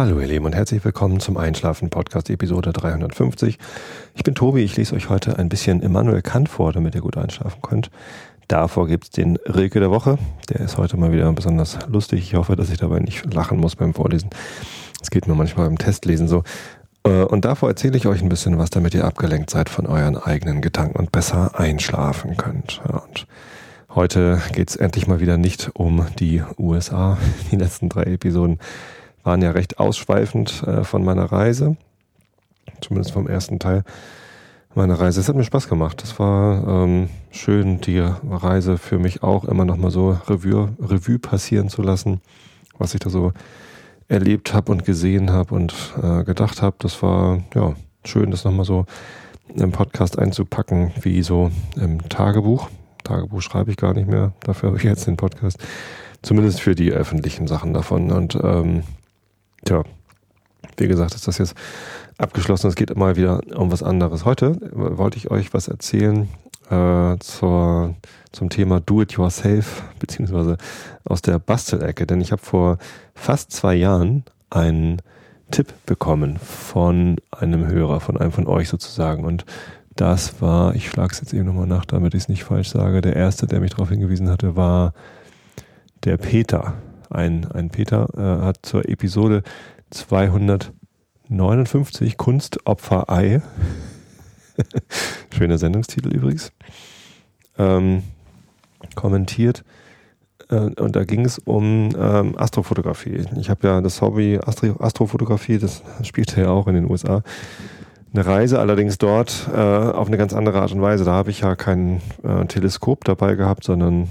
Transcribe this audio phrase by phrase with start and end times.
[0.00, 3.58] Hallo ihr Lieben und herzlich willkommen zum Einschlafen Podcast Episode 350.
[4.14, 7.18] Ich bin Tobi, ich lese euch heute ein bisschen Immanuel Kant vor, damit ihr gut
[7.18, 7.90] einschlafen könnt.
[8.48, 10.16] Davor gibt es den Rilke der Woche.
[10.48, 12.20] Der ist heute mal wieder besonders lustig.
[12.20, 14.30] Ich hoffe, dass ich dabei nicht lachen muss beim Vorlesen.
[15.02, 16.44] Es geht mir manchmal beim Testlesen so.
[17.04, 20.16] Äh, und davor erzähle ich euch ein bisschen was, damit ihr abgelenkt seid von euren
[20.16, 22.80] eigenen Gedanken und besser einschlafen könnt.
[22.90, 23.26] Und
[23.94, 27.18] heute geht es endlich mal wieder nicht um die USA.
[27.52, 28.58] Die letzten drei Episoden
[29.30, 31.76] waren ja recht ausschweifend äh, von meiner Reise.
[32.80, 33.84] Zumindest vom ersten Teil
[34.74, 35.20] meiner Reise.
[35.20, 36.02] Es hat mir Spaß gemacht.
[36.02, 41.68] Es war ähm, schön, die Reise für mich auch immer nochmal so Revue, Revue passieren
[41.68, 42.20] zu lassen,
[42.76, 43.32] was ich da so
[44.08, 46.74] erlebt habe und gesehen habe und äh, gedacht habe.
[46.80, 48.84] Das war ja schön, das nochmal so
[49.54, 52.68] im Podcast einzupacken, wie so im Tagebuch.
[53.04, 55.58] Tagebuch schreibe ich gar nicht mehr, dafür habe ich jetzt den Podcast.
[56.20, 58.10] Zumindest für die öffentlichen Sachen davon.
[58.10, 58.82] Und ähm,
[59.64, 59.84] Tja,
[60.76, 61.54] wie gesagt, ist das jetzt
[62.18, 62.68] abgeschlossen.
[62.68, 64.24] Es geht mal wieder um was anderes.
[64.24, 66.28] Heute wollte ich euch was erzählen
[66.70, 67.94] äh, zur,
[68.32, 70.56] zum Thema Do-it-yourself, beziehungsweise
[71.04, 72.06] aus der Bastelecke.
[72.06, 72.78] Denn ich habe vor
[73.14, 75.02] fast zwei Jahren einen
[75.50, 79.24] Tipp bekommen von einem Hörer, von einem von euch sozusagen.
[79.24, 79.44] Und
[79.96, 83.00] das war, ich schlage es jetzt eben nochmal nach, damit ich es nicht falsch sage,
[83.00, 84.94] der erste, der mich darauf hingewiesen hatte, war
[86.04, 86.74] der Peter
[87.10, 89.42] ein, ein Peter äh, hat zur Episode
[89.90, 93.42] 259 Kunstopferei,
[95.36, 96.52] schöner Sendungstitel übrigens,
[97.58, 98.04] ähm,
[98.94, 99.64] kommentiert.
[100.50, 103.24] Äh, und da ging es um ähm, Astrofotografie.
[103.36, 107.22] Ich habe ja das Hobby Astro Astrofotografie, das spielte ja auch in den USA.
[108.12, 111.04] Eine Reise allerdings dort äh, auf eine ganz andere Art und Weise.
[111.04, 114.08] Da habe ich ja kein äh, Teleskop dabei gehabt, sondern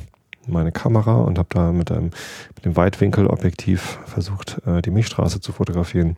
[0.50, 2.12] meine Kamera und habe da mit, einem,
[2.56, 6.18] mit dem Weitwinkelobjektiv versucht, äh, die Milchstraße zu fotografieren.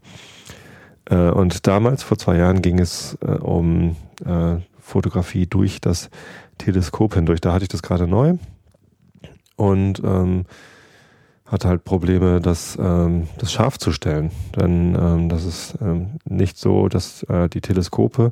[1.10, 3.96] Äh, und damals, vor zwei Jahren, ging es äh, um
[4.26, 6.10] äh, Fotografie durch das
[6.58, 7.42] Teleskop hindurch.
[7.42, 8.36] Da hatte ich das gerade neu
[9.56, 10.46] und ähm,
[11.46, 14.32] hatte halt Probleme, das, ähm, das scharf zu stellen.
[14.56, 18.32] Denn ähm, das ist ähm, nicht so, dass äh, die Teleskope,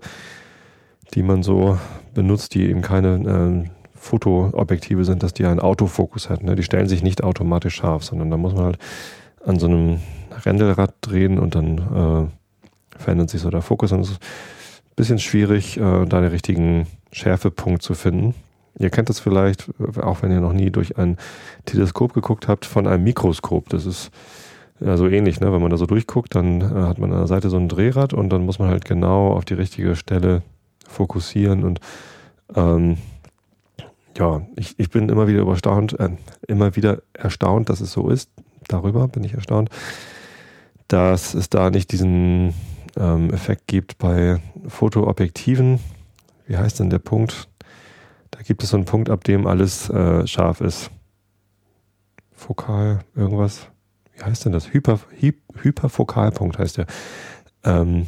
[1.13, 1.77] die man so
[2.13, 3.69] benutzt, die eben keine ähm,
[3.99, 6.43] Fotoobjektive sind, dass die einen Autofokus hat.
[6.43, 6.55] Ne?
[6.55, 8.77] Die stellen sich nicht automatisch scharf, sondern da muss man halt
[9.45, 9.99] an so einem
[10.45, 13.91] Rändelrad drehen und dann äh, verändert sich so der Fokus.
[13.91, 18.35] Und es ist ein bisschen schwierig, äh, da den richtigen Schärfepunkt zu finden.
[18.77, 19.69] Ihr kennt das vielleicht,
[20.01, 21.17] auch wenn ihr noch nie durch ein
[21.65, 23.67] Teleskop geguckt habt, von einem Mikroskop.
[23.69, 24.11] Das ist
[24.79, 25.51] ja so ähnlich, ne?
[25.51, 28.13] Wenn man da so durchguckt, dann äh, hat man an der Seite so ein Drehrad
[28.13, 30.41] und dann muss man halt genau auf die richtige Stelle
[30.87, 31.81] fokussieren und
[32.55, 32.97] ähm,
[34.17, 36.09] ja, ich, ich bin immer wieder überstaunt, äh,
[36.47, 38.29] immer wieder erstaunt, dass es so ist.
[38.67, 39.69] Darüber bin ich erstaunt,
[40.87, 42.53] dass es da nicht diesen
[42.97, 45.79] ähm, Effekt gibt bei Fotoobjektiven.
[46.47, 47.47] Wie heißt denn der Punkt?
[48.31, 50.91] Da gibt es so einen Punkt, ab dem alles äh, scharf ist.
[52.31, 53.67] Fokal, irgendwas.
[54.13, 54.73] Wie heißt denn das?
[54.73, 56.87] Hyper, Hy Hyperfokalpunkt heißt der.
[57.63, 58.07] Ähm,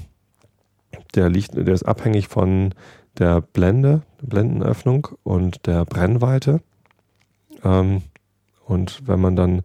[1.16, 2.73] der liegt, der ist abhängig von
[3.17, 6.61] der Blende, Blendenöffnung und der Brennweite.
[7.63, 8.03] Ähm,
[8.65, 9.61] und wenn man dann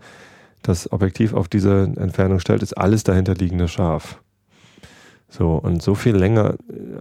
[0.63, 4.21] das Objektiv auf diese Entfernung stellt, ist alles dahinterliegende scharf.
[5.29, 6.55] So, und so viel länger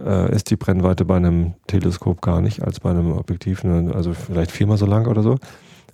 [0.04, 4.14] äh, ist die Brennweite bei einem Teleskop gar nicht als bei einem Objektiv, ne, also
[4.14, 5.36] vielleicht viermal so lang oder so.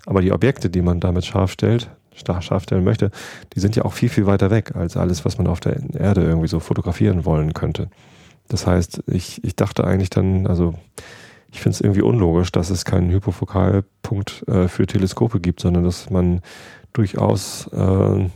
[0.06, 3.10] Aber die Objekte, die man damit scharf stellt, scharf stellen möchte,
[3.54, 6.22] die sind ja auch viel, viel weiter weg als alles, was man auf der Erde
[6.22, 7.88] irgendwie so fotografieren wollen könnte.
[8.48, 10.74] Das heißt, ich, ich dachte eigentlich dann, also
[11.52, 16.10] ich finde es irgendwie unlogisch, dass es keinen Hypofokalpunkt äh, für Teleskope gibt, sondern dass
[16.10, 16.40] man
[16.92, 18.28] durchaus äh,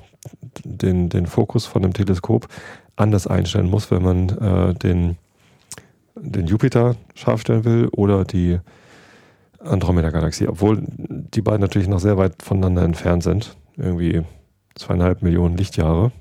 [0.65, 2.47] den, den Fokus von einem Teleskop
[2.95, 5.17] anders einstellen muss, wenn man äh, den,
[6.15, 8.59] den Jupiter scharf stellen will oder die
[9.61, 13.57] Andromeda-Galaxie, obwohl die beiden natürlich noch sehr weit voneinander entfernt sind.
[13.77, 14.23] Irgendwie
[14.75, 16.13] zweieinhalb Millionen Lichtjahre,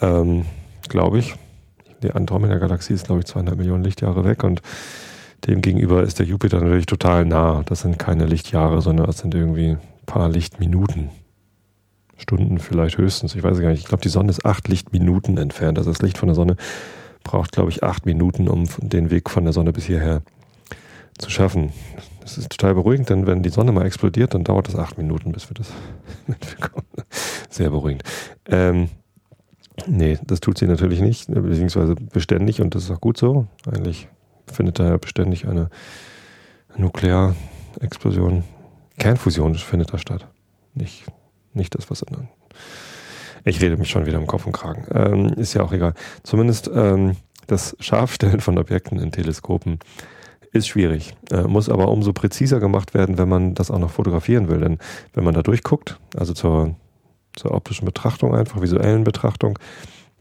[0.00, 0.44] ähm,
[0.88, 1.34] glaube ich
[2.02, 4.62] die Andromeda-Galaxie ist, glaube ich, 200 Millionen Lichtjahre weg und
[5.46, 7.62] dem gegenüber ist der Jupiter natürlich total nah.
[7.66, 11.10] Das sind keine Lichtjahre, sondern das sind irgendwie ein paar Lichtminuten.
[12.16, 13.34] Stunden vielleicht höchstens.
[13.34, 13.80] Ich weiß gar nicht.
[13.80, 15.78] Ich glaube, die Sonne ist acht Lichtminuten entfernt.
[15.78, 16.56] Also das Licht von der Sonne
[17.24, 20.22] braucht, glaube ich, acht Minuten, um den Weg von der Sonne bis hierher
[21.18, 21.72] zu schaffen.
[22.20, 25.32] Das ist total beruhigend, denn wenn die Sonne mal explodiert, dann dauert das acht Minuten,
[25.32, 25.72] bis wir das
[26.26, 26.86] mitbekommen.
[27.48, 28.02] Sehr beruhigend.
[28.46, 28.90] Ähm,
[29.86, 33.46] Nee, das tut sie natürlich nicht, beziehungsweise beständig und das ist auch gut so.
[33.66, 34.08] Eigentlich
[34.50, 35.70] findet da ja beständig eine
[36.76, 38.44] Nuklearexplosion,
[38.98, 40.26] Kernfusion findet da statt.
[40.74, 41.04] Nicht,
[41.52, 42.28] nicht das, was anderen.
[43.44, 44.84] Ich rede mich schon wieder im Kopf und Kragen.
[44.92, 45.94] Ähm, ist ja auch egal.
[46.22, 47.16] Zumindest ähm,
[47.46, 49.78] das Scharfstellen von Objekten in Teleskopen
[50.52, 54.48] ist schwierig, äh, muss aber umso präziser gemacht werden, wenn man das auch noch fotografieren
[54.48, 54.60] will.
[54.60, 54.78] Denn
[55.14, 56.74] wenn man da durchguckt, also zur,
[57.34, 59.58] zur optischen Betrachtung einfach, visuellen Betrachtung,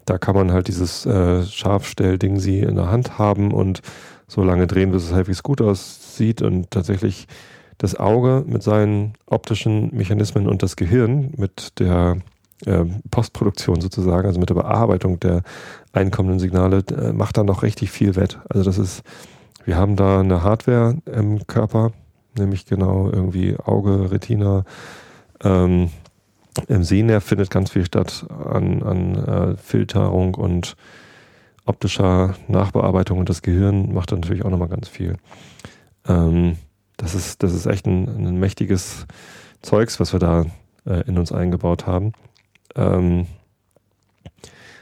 [0.05, 3.81] da kann man halt dieses äh, Scharfstellding sie in der Hand haben und
[4.29, 7.27] so lange drehen, bis es halbwegs gut aussieht und tatsächlich
[7.79, 12.17] das Auge mit seinen optischen Mechanismen und das Gehirn mit der
[12.65, 15.43] äh, Postproduktion sozusagen, also mit der Bearbeitung der
[15.93, 18.37] einkommenden Signale, äh, macht da noch richtig viel wett.
[18.49, 19.01] Also das ist,
[19.65, 21.91] wir haben da eine Hardware im Körper,
[22.37, 24.65] nämlich genau irgendwie Auge, Retina,
[25.43, 25.89] ähm,
[26.67, 30.75] im Sehnerv findet ganz viel statt an, an äh, Filterung und
[31.69, 35.18] optischer Nachbearbeitung und das Gehirn macht da natürlich auch nochmal ganz viel.
[36.07, 36.57] Ähm,
[36.98, 39.06] das, ist, das ist echt ein, ein mächtiges
[39.62, 40.45] Zeugs, was wir da
[40.86, 42.13] äh, in uns eingebaut haben.
[42.75, 43.27] Ähm,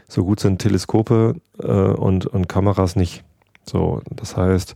[0.07, 3.24] so gut sind Teleskope äh, und, und Kameras nicht.
[3.66, 4.75] So, das heißt,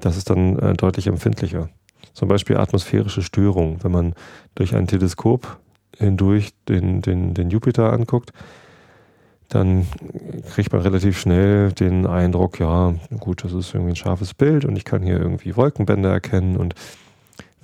[0.00, 1.68] das ist dann äh, deutlich empfindlicher.
[2.14, 3.82] Zum Beispiel atmosphärische Störungen.
[3.84, 4.14] Wenn man
[4.56, 5.58] durch ein Teleskop
[5.96, 8.32] hindurch den, den, den Jupiter anguckt,
[9.48, 9.86] dann
[10.52, 14.76] kriegt man relativ schnell den Eindruck, ja, gut, das ist irgendwie ein scharfes Bild und
[14.76, 16.74] ich kann hier irgendwie Wolkenbänder erkennen und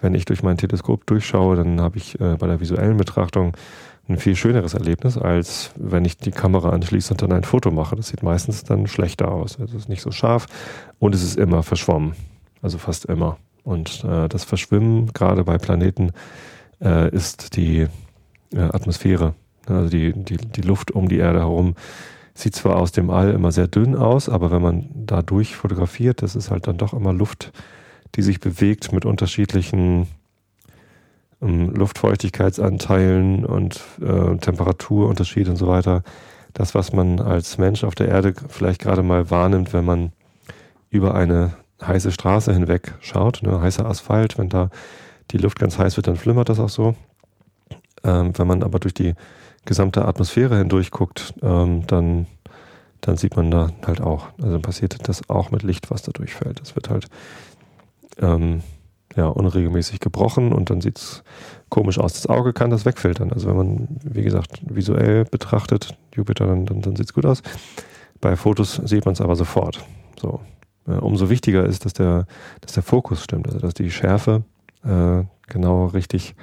[0.00, 3.56] wenn ich durch mein Teleskop durchschaue, dann habe ich äh, bei der visuellen Betrachtung
[4.08, 7.96] ein viel schöneres Erlebnis, als wenn ich die Kamera anschließe und dann ein Foto mache.
[7.96, 9.58] Das sieht meistens dann schlechter aus.
[9.58, 10.46] Es ist nicht so scharf
[10.98, 12.14] und es ist immer verschwommen.
[12.60, 13.38] Also fast immer.
[13.62, 16.12] Und äh, das Verschwimmen, gerade bei Planeten,
[16.82, 17.86] äh, ist die
[18.52, 19.34] äh, Atmosphäre.
[19.66, 21.74] Also die, die, die Luft um die Erde herum
[22.34, 26.22] sieht zwar aus dem All immer sehr dünn aus, aber wenn man da durch fotografiert,
[26.22, 27.52] das ist halt dann doch immer Luft,
[28.16, 30.08] die sich bewegt mit unterschiedlichen
[31.40, 36.02] ähm, Luftfeuchtigkeitsanteilen und äh, Temperaturunterschied und so weiter.
[36.52, 40.12] Das, was man als Mensch auf der Erde vielleicht gerade mal wahrnimmt, wenn man
[40.90, 44.70] über eine heiße Straße hinweg schaut, ne, heißer Asphalt, wenn da
[45.30, 46.94] die Luft ganz heiß wird, dann flimmert das auch so.
[48.04, 49.14] Ähm, wenn man aber durch die
[49.64, 52.26] gesamte Atmosphäre hindurch guckt, ähm, dann,
[53.00, 56.60] dann sieht man da halt auch, also passiert das auch mit Licht, was da durchfällt.
[56.60, 57.06] Das wird halt
[58.18, 58.62] ähm,
[59.16, 61.22] ja, unregelmäßig gebrochen und dann sieht es
[61.68, 62.14] komisch aus.
[62.14, 63.32] Das Auge kann das wegfiltern.
[63.32, 67.42] Also wenn man, wie gesagt, visuell betrachtet, Jupiter, dann, dann, dann sieht es gut aus.
[68.20, 69.84] Bei Fotos sieht man es aber sofort.
[70.20, 70.40] So.
[70.86, 72.26] Ja, umso wichtiger ist, dass der,
[72.60, 74.42] dass der Fokus stimmt, also dass die Schärfe
[74.84, 76.34] äh, genau richtig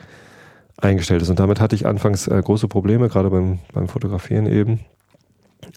[0.81, 1.29] eingestellt ist.
[1.29, 4.81] Und damit hatte ich anfangs äh, große Probleme, gerade beim, beim Fotografieren eben.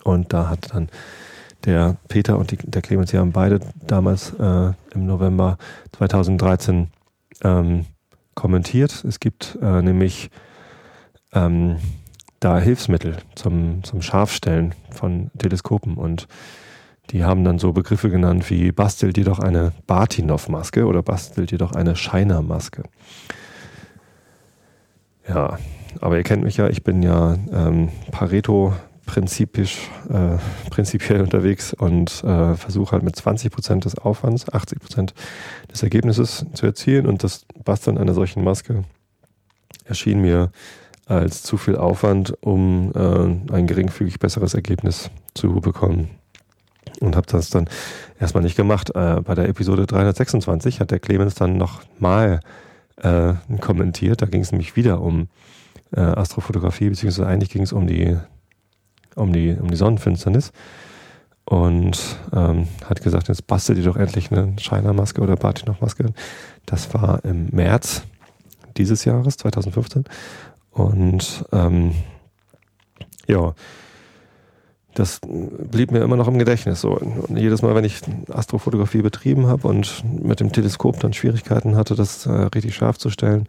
[0.02, 0.88] Und da hat dann
[1.64, 5.58] der Peter und die, der Clemens, die haben beide damals äh, im November
[5.92, 6.88] 2013
[7.42, 7.86] ähm,
[8.34, 9.04] kommentiert.
[9.04, 10.30] Es gibt äh, nämlich
[11.32, 11.76] ähm,
[12.40, 16.28] da Hilfsmittel zum, zum Scharfstellen von Teleskopen und
[17.10, 21.58] die haben dann so Begriffe genannt wie bastel dir doch eine Bartinov-Maske oder bastel dir
[21.58, 22.84] doch eine Scheiner-Maske.
[25.28, 25.58] Ja,
[26.00, 28.74] aber ihr kennt mich ja, ich bin ja ähm, Pareto
[29.06, 30.38] prinzipisch, äh,
[30.70, 35.14] prinzipiell unterwegs und äh, versuche halt mit 20 Prozent des Aufwands 80 Prozent
[35.70, 38.84] des Ergebnisses zu erzielen und das Basteln einer solchen Maske
[39.84, 40.50] erschien mir
[41.06, 46.10] als zu viel Aufwand, um äh, ein geringfügig besseres Ergebnis zu bekommen.
[47.00, 47.68] Und habe das dann
[48.18, 48.90] erstmal nicht gemacht.
[48.94, 52.40] Äh, bei der Episode 326 hat der Clemens dann nochmal
[52.96, 54.22] äh, kommentiert.
[54.22, 55.28] Da ging es nämlich wieder um
[55.92, 58.16] äh, Astrofotografie, beziehungsweise eigentlich ging es um die,
[59.14, 60.52] um, die, um die Sonnenfinsternis.
[61.46, 66.06] Und ähm, hat gesagt, jetzt bastel dir doch endlich eine Shiner-Maske oder Bartinov-Maske.
[66.64, 68.02] Das war im März
[68.76, 70.04] dieses Jahres, 2015.
[70.70, 71.94] Und ähm,
[73.26, 73.54] ja,
[74.94, 76.80] das blieb mir immer noch im Gedächtnis.
[76.80, 76.92] So.
[76.92, 81.94] Und jedes Mal, wenn ich Astrofotografie betrieben habe und mit dem Teleskop dann Schwierigkeiten hatte,
[81.94, 83.48] das äh, richtig scharf zu stellen,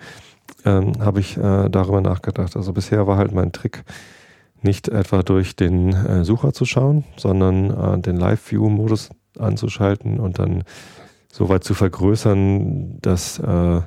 [0.66, 2.56] ähm, habe ich äh, darüber nachgedacht.
[2.56, 3.84] Also bisher war halt mein Trick,
[4.62, 10.64] nicht etwa durch den äh, Sucher zu schauen, sondern äh, den Live-View-Modus anzuschalten und dann
[11.32, 13.82] so weit zu vergrößern, dass äh,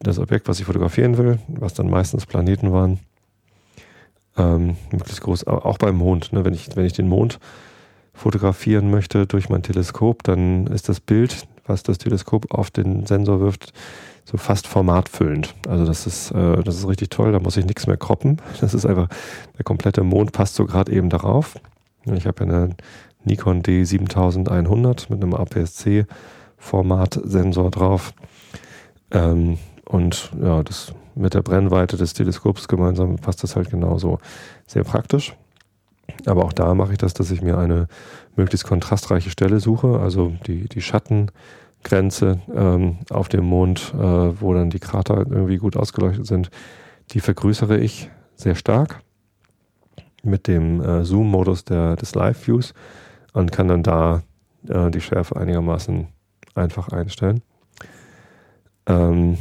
[0.00, 2.98] das Objekt, was ich fotografieren will, was dann meistens Planeten waren,
[4.40, 6.32] ähm, möglichst groß, auch beim Mond.
[6.32, 6.44] Ne?
[6.44, 7.38] Wenn, ich, wenn ich den Mond
[8.14, 13.40] fotografieren möchte durch mein Teleskop, dann ist das Bild, was das Teleskop auf den Sensor
[13.40, 13.72] wirft,
[14.24, 15.54] so fast formatfüllend.
[15.68, 18.40] Also das ist, äh, das ist richtig toll, da muss ich nichts mehr kroppen.
[18.60, 19.08] Das ist einfach,
[19.56, 21.56] der komplette Mond passt so gerade eben darauf.
[22.04, 22.76] Ich habe ja eine
[23.24, 26.06] Nikon D7100 mit einem APS-C
[26.56, 28.14] Formatsensor drauf.
[29.10, 34.18] Ähm, und ja, das mit der Brennweite des Teleskops gemeinsam passt das halt genauso
[34.66, 35.34] sehr praktisch.
[36.26, 37.86] Aber auch da mache ich das, dass ich mir eine
[38.36, 44.70] möglichst kontrastreiche Stelle suche, also die, die Schattengrenze ähm, auf dem Mond, äh, wo dann
[44.70, 46.50] die Krater irgendwie gut ausgeleuchtet sind,
[47.10, 49.00] die vergrößere ich sehr stark
[50.22, 52.74] mit dem äh, Zoom-Modus des Live-Views
[53.32, 54.22] und kann dann da
[54.68, 56.08] äh, die Schärfe einigermaßen
[56.54, 57.42] einfach einstellen.
[58.86, 59.38] Ähm,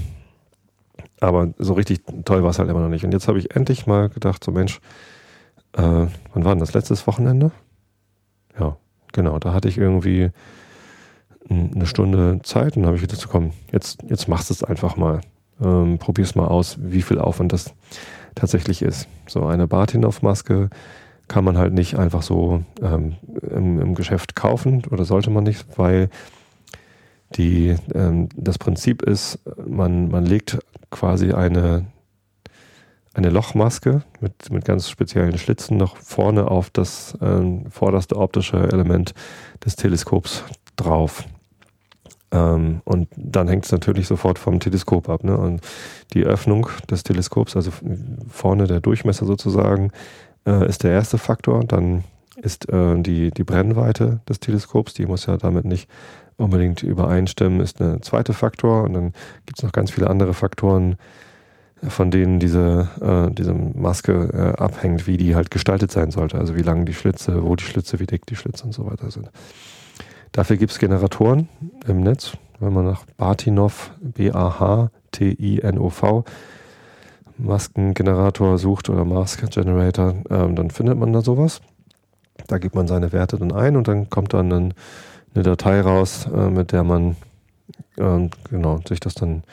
[1.21, 3.03] aber so richtig toll war es halt immer noch nicht.
[3.05, 4.79] Und jetzt habe ich endlich mal gedacht, so Mensch,
[5.73, 6.73] äh, wann war denn das?
[6.73, 7.51] Letztes Wochenende?
[8.59, 8.77] Ja,
[9.11, 9.39] genau.
[9.39, 10.31] Da hatte ich irgendwie
[11.49, 15.21] eine Stunde Zeit und habe ich gedacht, komm, jetzt, jetzt machst du es einfach mal.
[15.61, 17.73] Ähm, probier's mal aus, wie viel Aufwand das
[18.35, 19.07] tatsächlich ist.
[19.27, 20.69] So eine Bartinov-Maske
[21.27, 23.15] kann man halt nicht einfach so ähm,
[23.49, 26.09] im, im, Geschäft kaufen oder sollte man nicht, weil
[27.35, 30.59] die, ähm, das Prinzip ist, man, man legt
[30.91, 31.85] quasi eine,
[33.13, 39.13] eine Lochmaske mit, mit ganz speziellen Schlitzen noch vorne auf das äh, vorderste optische Element
[39.63, 40.43] des Teleskops
[40.75, 41.25] drauf.
[42.31, 45.23] Ähm, und dann hängt es natürlich sofort vom Teleskop ab.
[45.23, 45.37] Ne?
[45.37, 45.61] Und
[46.13, 47.71] die Öffnung des Teleskops, also
[48.29, 49.91] vorne der Durchmesser sozusagen,
[50.45, 51.63] äh, ist der erste Faktor.
[51.63, 52.03] Dann
[52.35, 55.89] ist äh, die, die Brennweite des Teleskops, die muss ja damit nicht
[56.39, 58.83] unbedingt übereinstimmen, ist ein zweiter Faktor.
[58.83, 59.13] Und dann
[59.45, 60.97] gibt es noch ganz viele andere Faktoren,
[61.87, 66.37] von denen diese, äh, diese Maske äh, abhängt, wie die halt gestaltet sein sollte.
[66.37, 69.11] Also wie lang die Schlitze, wo die Schlitze, wie dick die Schlitze und so weiter
[69.11, 69.29] sind.
[70.31, 71.47] Dafür gibt es Generatoren
[71.87, 72.33] im Netz.
[72.59, 74.65] Wenn man nach Bartinov, B-A-H-T-I-N-O-V,
[77.37, 81.61] Maskengenerator sucht oder Mask Generator, ähm, dann findet man da sowas.
[82.47, 84.73] Da gibt man seine Werte dann ein und dann kommt dann ein
[85.33, 87.15] eine Datei raus, äh, mit der man
[87.97, 89.43] äh, genau sich das dann,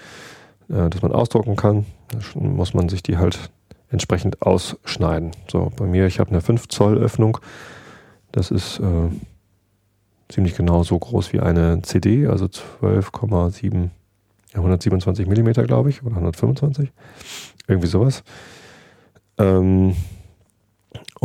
[0.68, 1.86] äh, dass man ausdrucken kann.
[2.08, 3.50] Da muss man sich die halt
[3.90, 5.32] entsprechend ausschneiden.
[5.50, 7.38] So, bei mir, ich habe eine 5 Zoll Öffnung.
[8.32, 9.08] Das ist äh,
[10.28, 13.90] ziemlich genau so groß wie eine CD, also 12,7,
[14.54, 16.90] 127 Millimeter, glaube ich, oder 125.
[17.68, 18.22] Irgendwie sowas.
[19.38, 19.94] Ähm,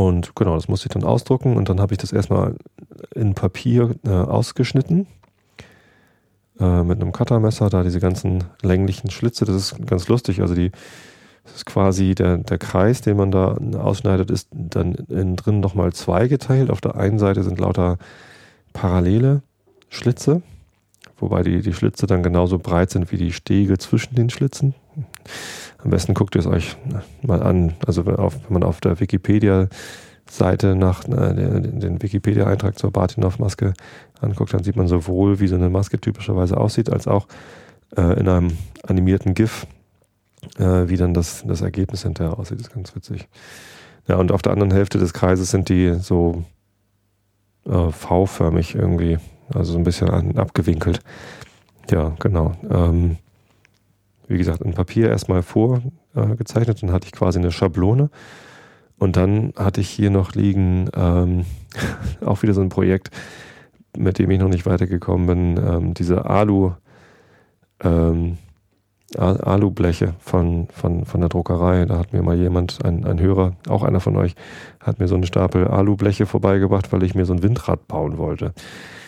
[0.08, 2.56] und genau, das musste ich dann ausdrucken und dann habe ich das erstmal
[3.14, 5.06] in Papier äh, ausgeschnitten
[6.60, 10.42] äh, mit einem Cuttermesser, da diese ganzen länglichen Schlitze, das ist ganz lustig.
[10.42, 10.72] Also die,
[11.44, 15.94] das ist quasi der, der Kreis, den man da ausschneidet, ist dann innen drin nochmal
[15.94, 16.72] zweigeteilt.
[16.72, 18.00] Auf der einen Seite sind lauter
[18.74, 19.44] parallele
[19.90, 20.42] Schlitze,
[21.20, 24.74] wobei die, die Schlitze dann genauso breit sind wie die Stege zwischen den Schlitzen.
[25.84, 26.78] Am besten guckt ihr es euch
[27.22, 27.74] mal an.
[27.86, 33.74] Also wenn, auf, wenn man auf der Wikipedia-Seite nach äh, den, den Wikipedia-Eintrag zur Bartinov-Maske
[34.20, 37.28] anguckt, dann sieht man sowohl, wie so eine Maske typischerweise aussieht, als auch
[37.98, 39.66] äh, in einem animierten GIF,
[40.58, 42.60] äh, wie dann das, das Ergebnis hinterher aussieht.
[42.60, 43.28] Das ist ganz witzig.
[44.08, 46.44] Ja, und auf der anderen Hälfte des Kreises sind die so
[47.66, 49.18] äh, V-förmig irgendwie,
[49.54, 51.02] also so ein bisschen an, abgewinkelt.
[51.90, 52.54] Ja, genau.
[52.70, 53.18] Ähm,
[54.32, 56.82] wie gesagt, in Papier erstmal vorgezeichnet.
[56.82, 58.10] Dann hatte ich quasi eine Schablone.
[58.98, 61.46] Und dann hatte ich hier noch liegen, ähm,
[62.26, 63.10] auch wieder so ein Projekt,
[63.98, 66.74] mit dem ich noch nicht weitergekommen bin, ähm, diese Alu,
[67.84, 68.38] ähm,
[69.18, 71.86] Alubleche von, von, von der Druckerei.
[71.86, 74.36] Da hat mir mal jemand, ein, ein Hörer, auch einer von euch,
[74.80, 78.54] hat mir so einen Stapel Alubleche vorbeigebracht, weil ich mir so ein Windrad bauen wollte.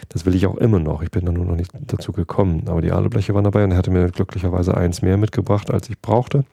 [0.10, 1.02] Das will ich auch immer noch.
[1.02, 2.64] Ich bin da nur noch nicht dazu gekommen.
[2.68, 6.00] Aber die Alubleche waren dabei und er hatte mir glücklicherweise eins mehr mitgebracht, als ich
[6.00, 6.44] brauchte,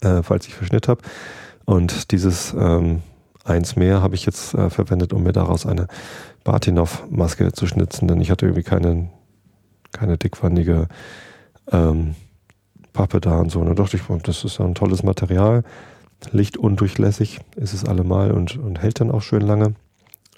[0.00, 1.02] äh, falls ich verschnitt habe.
[1.64, 3.02] Und dieses ähm,
[3.44, 5.88] eins mehr habe ich jetzt äh, verwendet, um mir daraus eine
[6.44, 9.08] Bartinov-Maske zu schnitzen, denn ich hatte irgendwie keine,
[9.92, 10.88] keine dickwandige
[11.72, 12.14] ähm,
[12.94, 13.60] Pappe da und so.
[13.60, 15.62] Und da dachte ich, das ist ein tolles Material.
[16.30, 19.74] Lichtundurchlässig ist es allemal und, und hält dann auch schön lange.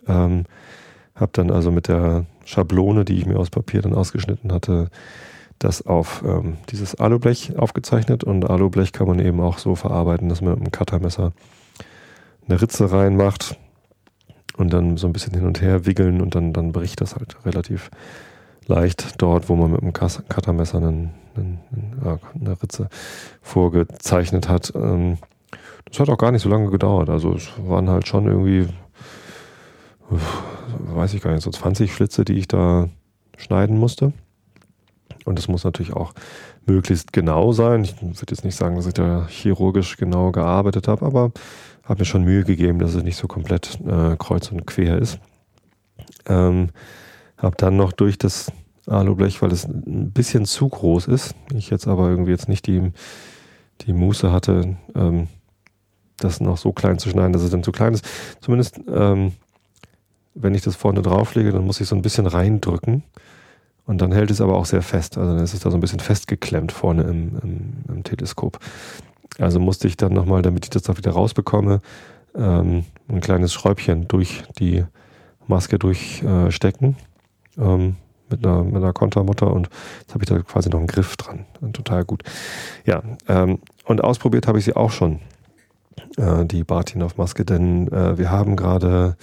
[0.09, 0.45] Ähm,
[1.15, 4.91] habe dann also mit der Schablone, die ich mir aus Papier dann ausgeschnitten hatte,
[5.59, 8.25] das auf ähm, dieses Alublech aufgezeichnet.
[8.25, 11.33] Und Alublech kann man eben auch so verarbeiten, dass man mit einem Cuttermesser
[12.49, 13.57] eine Ritze reinmacht
[14.57, 17.37] und dann so ein bisschen hin und her wickeln und dann, dann bricht das halt
[17.45, 17.91] relativ
[18.67, 21.61] leicht dort, wo man mit einem Cuttermesser einen, einen,
[22.40, 22.88] eine Ritze
[23.43, 24.73] vorgezeichnet hat.
[24.75, 25.19] Ähm,
[25.85, 27.09] das hat auch gar nicht so lange gedauert.
[27.09, 28.69] Also es waren halt schon irgendwie
[30.09, 32.88] weiß ich gar nicht, so 20 Schlitze, die ich da
[33.37, 34.12] schneiden musste.
[35.25, 36.12] Und das muss natürlich auch
[36.66, 37.85] möglichst genau sein.
[37.85, 41.33] Ich würde jetzt nicht sagen, dass ich da chirurgisch genau gearbeitet habe, aber
[41.85, 45.19] habe mir schon Mühe gegeben, dass es nicht so komplett äh, kreuz und quer ist.
[46.26, 46.71] Ähm,
[47.38, 48.52] habe dann noch durch das
[48.87, 51.35] Alublech, weil es ein bisschen zu groß ist.
[51.55, 52.93] Ich jetzt aber irgendwie jetzt nicht die,
[53.83, 55.28] die Muße hatte, ähm,
[56.19, 58.07] das noch so klein zu schneiden, dass es dann zu klein ist.
[58.40, 59.33] Zumindest, ähm,
[60.35, 63.02] wenn ich das vorne drauflege, dann muss ich so ein bisschen reindrücken.
[63.87, 65.16] Und dann hält es aber auch sehr fest.
[65.16, 68.59] Also dann ist es da so ein bisschen festgeklemmt vorne im, im, im Teleskop.
[69.38, 71.81] Also musste ich dann nochmal, damit ich das da wieder rausbekomme,
[72.35, 74.85] ähm, ein kleines Schräubchen durch die
[75.47, 76.97] Maske durchstecken.
[77.57, 77.97] Äh, ähm,
[78.30, 79.68] mit einer, mit einer Kontermutter und
[80.00, 81.47] jetzt habe ich da quasi noch einen Griff dran.
[81.73, 82.23] Total gut.
[82.85, 85.21] Ja, ähm, und ausprobiert habe ich sie auch schon,
[86.16, 89.16] äh, die Bartinov-Maske, denn äh, wir haben gerade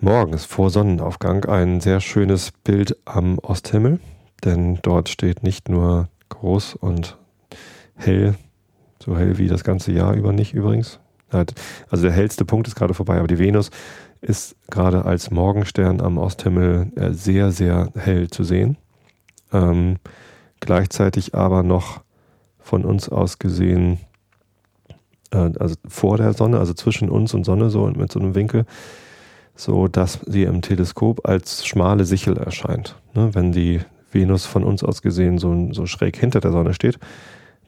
[0.00, 4.00] morgens vor Sonnenaufgang ein sehr schönes Bild am Osthimmel,
[4.44, 7.16] denn dort steht nicht nur groß und
[7.96, 8.34] hell,
[9.02, 11.00] so hell wie das ganze Jahr über nicht übrigens.
[11.30, 13.70] Also der hellste Punkt ist gerade vorbei, aber die Venus
[14.20, 18.76] ist gerade als Morgenstern am Osthimmel äh, sehr, sehr hell zu sehen.
[19.52, 19.96] Ähm,
[20.60, 22.00] gleichzeitig aber noch
[22.58, 23.98] von uns aus gesehen,
[25.30, 28.66] äh, also vor der Sonne, also zwischen uns und Sonne, so mit so einem Winkel,
[29.54, 32.96] so dass sie im Teleskop als schmale Sichel erscheint.
[33.14, 33.34] Ne?
[33.34, 33.80] Wenn die
[34.10, 36.98] Venus von uns aus gesehen so, so schräg hinter der Sonne steht,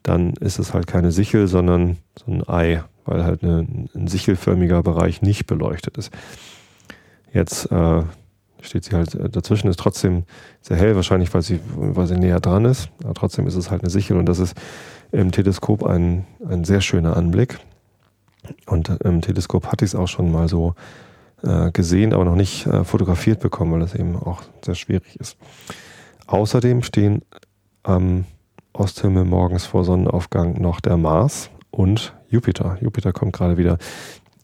[0.03, 4.83] dann ist es halt keine Sichel, sondern so ein Ei, weil halt eine, ein sichelförmiger
[4.83, 6.11] Bereich nicht beleuchtet ist.
[7.33, 8.03] Jetzt äh,
[8.63, 10.25] steht sie halt dazwischen, ist trotzdem
[10.61, 13.83] sehr hell, wahrscheinlich weil sie, weil sie näher dran ist, aber trotzdem ist es halt
[13.83, 14.55] eine Sichel und das ist
[15.13, 17.59] im Teleskop ein, ein sehr schöner Anblick.
[18.67, 20.75] Und im Teleskop hatte ich es auch schon mal so
[21.43, 25.37] äh, gesehen, aber noch nicht äh, fotografiert bekommen, weil das eben auch sehr schwierig ist.
[26.27, 27.23] Außerdem stehen
[27.83, 28.25] am
[28.73, 32.79] Osthimmel morgens vor Sonnenaufgang noch der Mars und Jupiter.
[32.81, 33.79] Jupiter kommt gerade wieder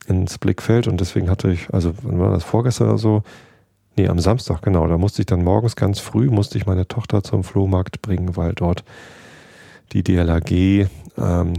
[0.07, 3.23] ins Blickfeld und deswegen hatte ich, also wann war das vorgestern oder so?
[3.97, 4.87] Nee, am Samstag, genau.
[4.87, 8.53] Da musste ich dann morgens ganz früh, musste ich meine Tochter zum Flohmarkt bringen, weil
[8.53, 8.85] dort
[9.93, 11.55] die DLAG ähm,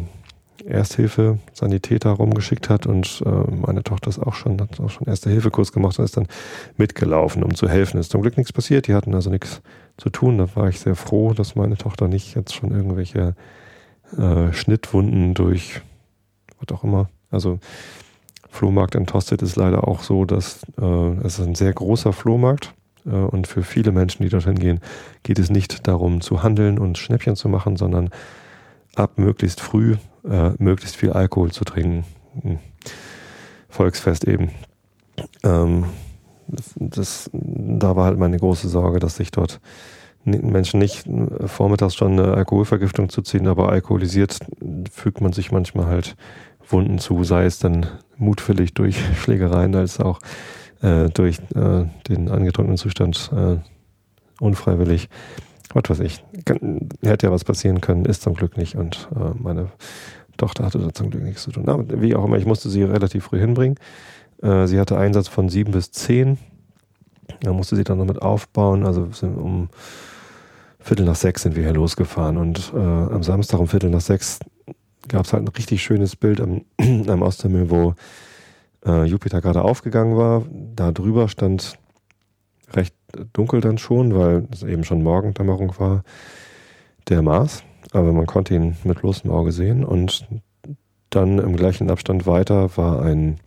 [0.65, 5.71] Ersthilfe Sanitäter rumgeschickt hat und äh, meine Tochter ist auch schon, hat auch schon Erste-Hilfe-Kurs
[5.71, 6.27] gemacht und ist dann
[6.75, 7.99] mitgelaufen, um zu helfen.
[7.99, 9.61] Ist zum Glück nichts passiert, die hatten also nichts
[9.97, 10.37] zu tun.
[10.37, 13.35] Da war ich sehr froh, dass meine Tochter nicht jetzt schon irgendwelche
[14.17, 15.81] äh, Schnittwunden durch
[16.59, 17.09] was auch immer.
[17.29, 17.59] Also
[18.49, 22.73] Flohmarkt in Tosted ist leider auch so, dass äh, es ein sehr großer Flohmarkt
[23.05, 24.79] äh, und für viele Menschen, die dorthin gehen,
[25.23, 28.09] geht es nicht darum zu handeln und Schnäppchen zu machen, sondern
[28.95, 32.05] ab möglichst früh äh, möglichst viel Alkohol zu trinken.
[32.41, 32.59] Hm.
[33.69, 34.51] Volksfest eben.
[35.43, 35.85] Ähm,
[36.75, 39.59] das, da war halt meine große Sorge, dass sich dort
[40.27, 41.05] Menschen nicht
[41.45, 44.39] vormittags schon eine Alkoholvergiftung zu ziehen, aber alkoholisiert
[44.91, 46.15] fügt man sich manchmal halt
[46.67, 47.87] Wunden zu, sei es dann
[48.17, 50.19] mutwillig durch Schlägereien als auch
[50.81, 53.57] äh, durch äh, den angetrunkenen Zustand äh,
[54.39, 55.09] unfreiwillig.
[55.73, 56.23] Was weiß ich.
[56.45, 59.69] Kann, hätte ja was passieren können, ist zum Glück nicht und äh, meine
[60.37, 61.67] Tochter hatte da zum Glück nichts zu tun.
[61.67, 63.77] Aber wie auch immer, ich musste sie relativ früh hinbringen.
[64.41, 66.37] Äh, sie hatte Einsatz von sieben bis zehn.
[67.41, 68.85] Da musste sie dann noch mit aufbauen.
[68.85, 69.69] Also um
[70.87, 74.39] Viertel nach sechs sind wir hier losgefahren und äh, am Samstag um Viertel nach sechs
[75.09, 76.61] gab es halt ein richtig schönes Bild am,
[77.09, 77.93] am Osthimmel, wo
[78.85, 80.45] äh, Jupiter gerade aufgegangen war.
[80.49, 81.77] Da drüber stand
[82.71, 82.95] recht
[83.33, 86.05] dunkel dann schon, weil es eben schon Morgendämmerung war,
[87.09, 87.63] der Mars.
[87.91, 89.83] Aber man konnte ihn mit bloßem Auge sehen.
[89.83, 90.25] Und
[91.09, 93.41] dann im gleichen Abstand weiter war ein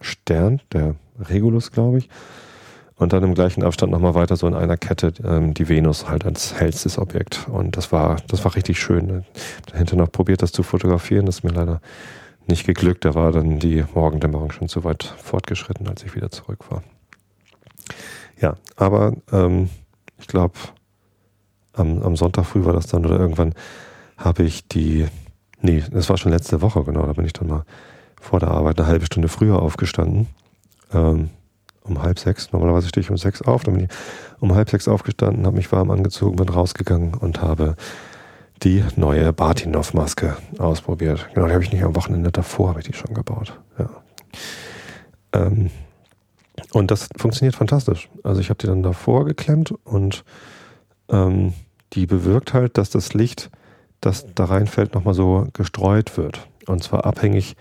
[0.00, 2.08] Stern, der Regulus, glaube ich.
[2.98, 6.24] Und dann im gleichen Abstand nochmal weiter so in einer Kette ähm, die Venus halt
[6.24, 7.46] als hellstes Objekt.
[7.48, 9.24] Und das war, das war richtig schön.
[9.70, 11.26] Dahinter noch probiert, das zu fotografieren.
[11.26, 11.80] Das ist mir leider
[12.46, 13.04] nicht geglückt.
[13.04, 16.82] Da war dann die Morgendämmerung schon zu weit fortgeschritten, als ich wieder zurück war.
[18.40, 19.68] Ja, aber ähm,
[20.18, 20.54] ich glaube,
[21.74, 23.54] am, am Sonntag früh war das dann oder irgendwann
[24.16, 25.06] habe ich die,
[25.60, 27.64] nee, das war schon letzte Woche, genau, da bin ich dann mal
[28.20, 30.26] vor der Arbeit eine halbe Stunde früher aufgestanden.
[30.92, 31.30] Ähm,
[31.86, 32.52] um halb sechs.
[32.52, 33.64] Normalerweise stehe ich um sechs auf.
[33.64, 33.90] Dann bin ich
[34.40, 37.76] um halb sechs aufgestanden, habe mich warm angezogen, bin rausgegangen und habe
[38.62, 41.28] die neue Bartinov-Maske ausprobiert.
[41.34, 43.58] Genau, die habe ich nicht am Wochenende davor, habe ich die schon gebaut.
[43.78, 43.90] Ja.
[45.32, 45.70] Ähm,
[46.72, 48.08] und das funktioniert fantastisch.
[48.22, 50.24] Also ich habe die dann davor geklemmt und
[51.10, 51.52] ähm,
[51.92, 53.50] die bewirkt halt, dass das Licht,
[54.00, 56.46] das da reinfällt, nochmal so gestreut wird.
[56.66, 57.56] Und zwar abhängig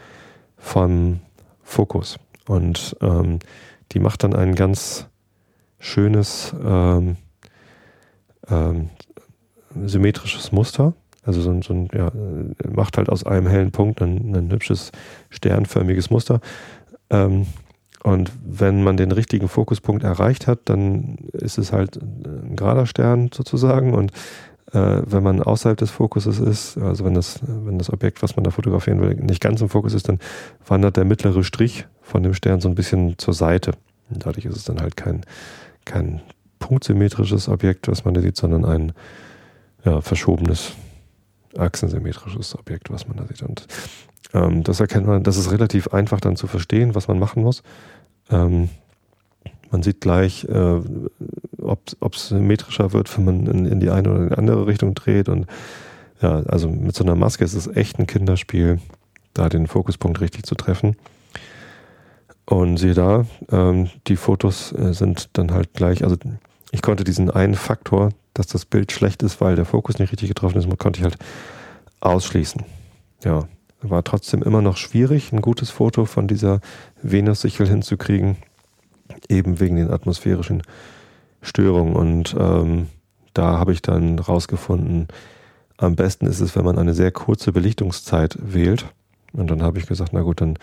[0.57, 1.19] vom
[1.61, 2.17] Fokus.
[2.47, 3.39] Und ähm,
[3.91, 5.07] die macht dann ein ganz
[5.79, 7.17] schönes ähm,
[8.49, 8.89] ähm,
[9.85, 10.93] symmetrisches Muster.
[11.23, 12.11] Also so ein, so ein, ja,
[12.71, 14.91] macht halt aus einem hellen Punkt ein, ein hübsches
[15.29, 16.39] sternförmiges Muster.
[17.09, 17.47] Ähm,
[18.03, 23.31] Und wenn man den richtigen Fokuspunkt erreicht hat, dann ist es halt ein gerader Stern
[23.33, 23.95] sozusagen.
[23.95, 24.11] Und
[24.71, 28.43] äh, wenn man außerhalb des Fokuses ist, also wenn das, wenn das Objekt, was man
[28.43, 30.19] da fotografieren will, nicht ganz im Fokus ist, dann
[30.65, 33.71] wandert der mittlere Strich von dem Stern so ein bisschen zur Seite.
[34.09, 35.21] Und dadurch ist es dann halt kein,
[35.85, 36.21] kein
[36.59, 38.93] punktsymmetrisches Objekt, was man da sieht, sondern ein
[39.83, 40.73] ja, verschobenes,
[41.57, 43.43] achsensymmetrisches Objekt, was man da sieht.
[43.43, 43.67] Und
[44.33, 47.63] ähm, das erkennt man, das ist relativ einfach dann zu verstehen, was man machen muss.
[48.29, 48.69] Ähm,
[49.71, 50.79] man sieht gleich, äh,
[51.65, 54.93] ob es symmetrischer wird, wenn man in, in, die eine oder in die andere Richtung
[54.95, 55.29] dreht.
[55.29, 55.47] Und
[56.21, 58.79] ja, also mit so einer Maske ist es echt ein Kinderspiel,
[59.33, 60.95] da den Fokuspunkt richtig zu treffen.
[62.45, 66.15] Und siehe da, ähm, die Fotos äh, sind dann halt gleich, also
[66.71, 70.29] ich konnte diesen einen Faktor, dass das Bild schlecht ist, weil der Fokus nicht richtig
[70.29, 71.17] getroffen ist, konnte ich halt
[72.01, 72.63] ausschließen.
[73.23, 73.47] Ja,
[73.81, 76.59] war trotzdem immer noch schwierig, ein gutes Foto von dieser
[77.01, 78.37] Venussichel hinzukriegen,
[79.29, 80.63] eben wegen den atmosphärischen
[81.45, 81.95] Störungen.
[81.95, 82.87] Und ähm,
[83.33, 85.07] da habe ich dann rausgefunden,
[85.77, 88.85] am besten ist es, wenn man eine sehr kurze Belichtungszeit wählt.
[89.33, 90.57] Und dann habe ich gesagt, na gut, dann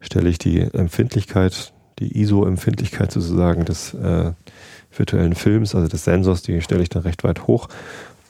[0.00, 4.32] stelle ich die Empfindlichkeit, die ISO-Empfindlichkeit sozusagen des äh,
[4.94, 7.68] virtuellen Films, also des Sensors, die stelle ich dann recht weit hoch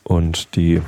[0.05, 0.83] und die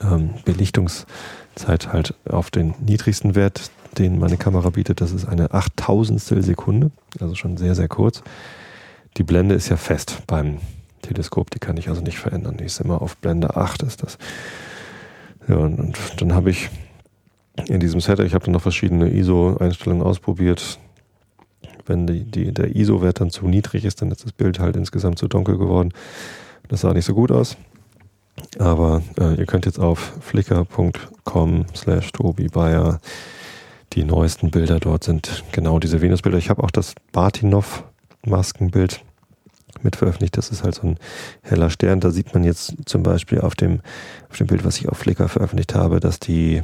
[0.00, 6.42] ähm, Belichtungszeit halt auf den niedrigsten Wert, den meine Kamera bietet, das ist eine Achttausendstel
[6.42, 8.22] Sekunde, also schon sehr, sehr kurz.
[9.16, 10.58] Die Blende ist ja fest beim
[11.02, 12.56] Teleskop, die kann ich also nicht verändern.
[12.56, 14.18] Die ist immer auf Blende 8 ist das.
[15.48, 16.70] Ja, und, und dann habe ich
[17.68, 20.78] in diesem Set, ich habe dann noch verschiedene ISO-Einstellungen ausprobiert.
[21.86, 25.18] Wenn die, die, der ISO-Wert dann zu niedrig ist, dann ist das Bild halt insgesamt
[25.18, 25.92] zu dunkel geworden.
[26.68, 27.56] Das sah nicht so gut aus.
[28.58, 33.00] Aber äh, ihr könnt jetzt auf flickr.com slash Tobi Bayer
[33.94, 36.38] die neuesten Bilder dort sind genau diese Venusbilder.
[36.38, 36.94] Ich habe auch das
[38.24, 39.04] Bartinov-Maskenbild
[39.82, 40.36] mit veröffentlicht.
[40.36, 40.98] Das ist halt so ein
[41.42, 42.00] heller Stern.
[42.00, 43.80] Da sieht man jetzt zum Beispiel auf dem,
[44.30, 46.62] auf dem Bild, was ich auf Flickr veröffentlicht habe, dass die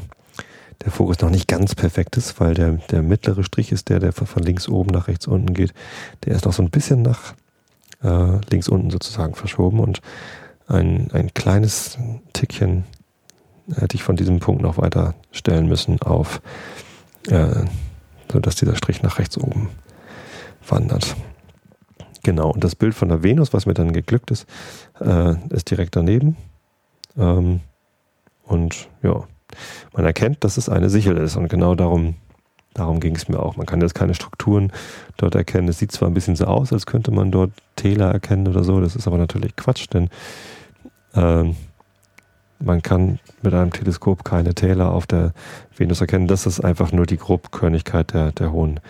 [0.85, 4.13] der Fokus noch nicht ganz perfekt ist, weil der, der mittlere Strich ist der, der
[4.13, 5.75] von links oben nach rechts unten geht.
[6.25, 7.35] Der ist noch so ein bisschen nach
[8.03, 10.01] äh, links unten sozusagen verschoben und
[10.69, 11.99] ein, ein kleines
[12.33, 12.85] Tickchen
[13.75, 16.41] hätte ich von diesem Punkt noch weiter stellen müssen auf,
[17.29, 17.65] äh,
[18.33, 19.69] sodass dieser Strich nach rechts oben
[20.67, 21.15] wandert.
[22.23, 24.47] Genau, und das Bild von der Venus, was mir dann geglückt ist,
[25.01, 26.37] äh, ist direkt daneben.
[27.17, 27.61] Ähm,
[28.45, 29.25] und ja,
[29.95, 31.37] man erkennt, dass es eine Sichel ist.
[31.37, 32.15] Und genau darum,
[32.75, 33.57] darum ging es mir auch.
[33.57, 34.73] Man kann jetzt keine Strukturen
[35.17, 35.69] dort erkennen.
[35.69, 38.81] Es sieht zwar ein bisschen so aus, als könnte man dort Täler erkennen oder so.
[38.81, 40.11] Das ist aber natürlich Quatsch, denn
[41.15, 41.57] ähm,
[42.59, 45.33] man kann mit einem Teleskop keine Täler auf der
[45.77, 46.27] Venus erkennen.
[46.27, 48.81] Das ist einfach nur die Grobkörnigkeit der, der hohen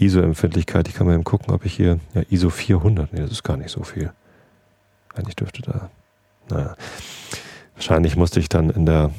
[0.00, 0.88] ISO-Empfindlichkeit.
[0.88, 3.56] Ich kann mal eben gucken, ob ich hier, ja, ISO 400, nee, das ist gar
[3.56, 4.12] nicht so viel.
[5.14, 5.90] Eigentlich dürfte da,
[6.50, 6.76] naja.
[7.74, 9.10] Wahrscheinlich musste ich dann in der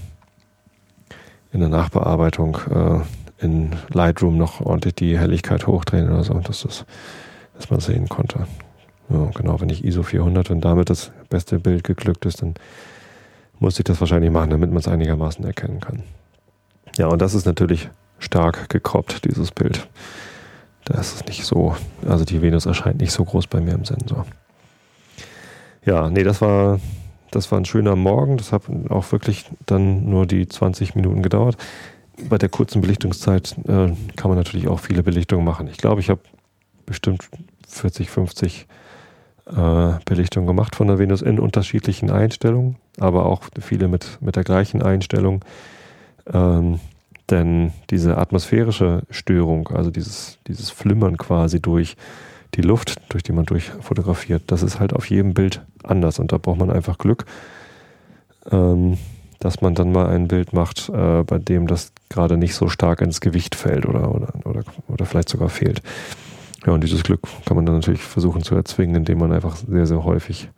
[1.52, 3.00] in der Nachbearbeitung äh,
[3.44, 6.86] in Lightroom noch ordentlich die Helligkeit hochdrehen oder so, dass, das,
[7.56, 8.48] dass man sehen konnte.
[9.10, 12.56] Ja, genau, wenn ich ISO 400 und damit das beste Bild geglückt ist, dann
[13.60, 16.04] muss ich das wahrscheinlich machen, damit man es einigermaßen erkennen kann.
[16.98, 17.90] Ja, und das ist natürlich
[18.20, 19.88] stark gekroppt, dieses Bild.
[20.90, 21.76] Da ist nicht so,
[22.08, 24.26] also die Venus erscheint nicht so groß bei mir im Sensor.
[25.86, 26.80] Ja, nee, das war
[27.32, 28.38] das war ein schöner Morgen.
[28.38, 31.58] Das hat auch wirklich dann nur die 20 Minuten gedauert.
[32.28, 35.68] Bei der kurzen Belichtungszeit äh, kann man natürlich auch viele Belichtungen machen.
[35.68, 36.22] Ich glaube, ich habe
[36.86, 37.30] bestimmt
[37.68, 38.68] 40, 50
[39.46, 44.44] äh, Belichtungen gemacht von der Venus in unterschiedlichen Einstellungen, aber auch viele mit, mit der
[44.44, 45.46] gleichen Einstellung.
[46.32, 46.80] Ähm,
[47.30, 51.96] denn diese atmosphärische Störung, also dieses, dieses Flimmern quasi durch
[52.56, 56.38] die Luft, durch die man durchfotografiert, das ist halt auf jedem Bild anders und da
[56.38, 57.26] braucht man einfach Glück,
[58.52, 58.98] ähm,
[59.40, 63.02] dass man dann mal ein Bild macht, äh, bei dem das gerade nicht so stark
[63.02, 65.82] ins Gewicht fällt oder, oder, oder, oder vielleicht sogar fehlt.
[66.66, 69.86] Ja, und dieses Glück kann man dann natürlich versuchen zu erzwingen, indem man einfach sehr,
[69.86, 70.50] sehr häufig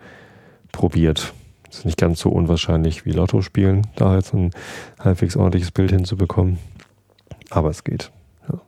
[0.71, 1.33] probiert.
[1.71, 4.51] Ist nicht ganz so unwahrscheinlich wie Lotto spielen, da jetzt ein
[4.99, 6.59] halbwegs ordentliches Bild hinzubekommen.
[7.49, 8.11] Aber es geht.
[8.51, 8.59] Ja.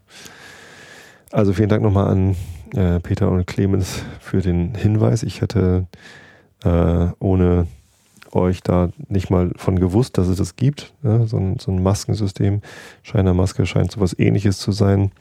[1.31, 2.35] Also vielen Dank nochmal an
[2.73, 5.23] äh, Peter und Clemens für den Hinweis.
[5.23, 5.87] Ich hätte
[6.63, 7.67] äh, ohne
[8.31, 10.93] euch da nicht mal von gewusst, dass es das gibt.
[11.03, 12.61] Ja, so, ein, so ein Maskensystem.
[13.01, 15.11] Scheiner Maske scheint so was ähnliches zu sein.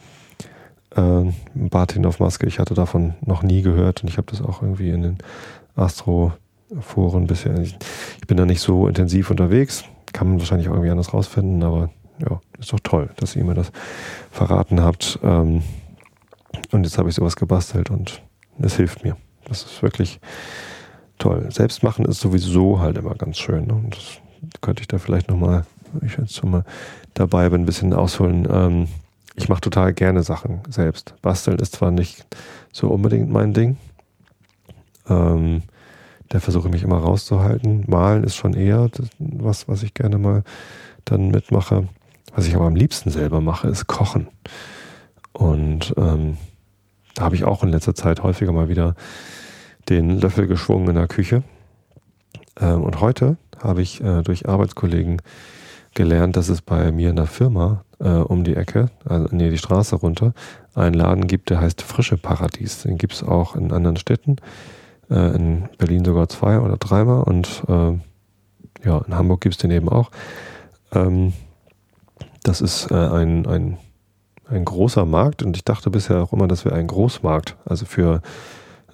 [0.95, 4.91] Äh, Bartinov Maske, ich hatte davon noch nie gehört und ich habe das auch irgendwie
[4.91, 5.19] in den
[6.73, 7.59] Astro-Foren bisher.
[7.61, 7.77] Ich,
[8.27, 9.85] bin da nicht so intensiv unterwegs.
[10.13, 13.55] Kann man wahrscheinlich auch irgendwie anders rausfinden, aber ja, ist doch toll, dass ihr mir
[13.55, 13.73] das
[14.31, 15.19] verraten habt.
[15.23, 15.63] Ähm,
[16.71, 18.23] Und jetzt habe ich sowas gebastelt und
[18.61, 19.17] es hilft mir.
[19.45, 20.21] Das ist wirklich
[21.19, 21.47] toll.
[21.51, 23.67] Selbst machen ist sowieso halt immer ganz schön.
[23.67, 23.75] Ne?
[23.75, 25.65] Und das könnte ich da vielleicht nochmal,
[26.03, 26.65] ich jetzt schon mal
[27.15, 28.47] dabei bin, ein bisschen ausholen.
[28.51, 28.89] Ähm,
[29.35, 31.15] ich mache total gerne Sachen selbst.
[31.23, 32.27] Basteln ist zwar nicht
[32.71, 33.79] so unbedingt mein Ding.
[35.09, 35.63] Ähm,
[36.33, 37.85] da versuche ich mich immer rauszuhalten.
[37.89, 40.45] Malen ist schon eher was, was ich gerne mal
[41.05, 41.89] dann mitmache.
[42.35, 44.29] Was ich aber am liebsten selber mache, ist Kochen.
[45.35, 46.39] Und ähm,
[47.15, 48.95] da habe ich auch in letzter Zeit häufiger mal wieder
[49.91, 51.43] den Löffel geschwungen in der Küche.
[52.59, 55.21] Ähm, und heute habe ich äh, durch Arbeitskollegen
[55.95, 59.59] gelernt, dass es bei mir in der Firma äh, um die Ecke, also nee, die
[59.59, 60.33] Straße runter,
[60.75, 62.85] einen Laden gibt, der heißt Frische Paradies.
[62.85, 64.37] Den gibt es auch in anderen Städten.
[65.13, 67.93] Äh, in Berlin sogar zwei oder dreimal und äh,
[68.85, 70.11] ja, in Hamburg gibt es den eben auch.
[70.93, 71.35] Ähm,
[72.43, 73.77] das ist äh, ein, ein,
[74.49, 78.23] ein großer Markt und ich dachte bisher auch immer, das wäre ein Großmarkt, also für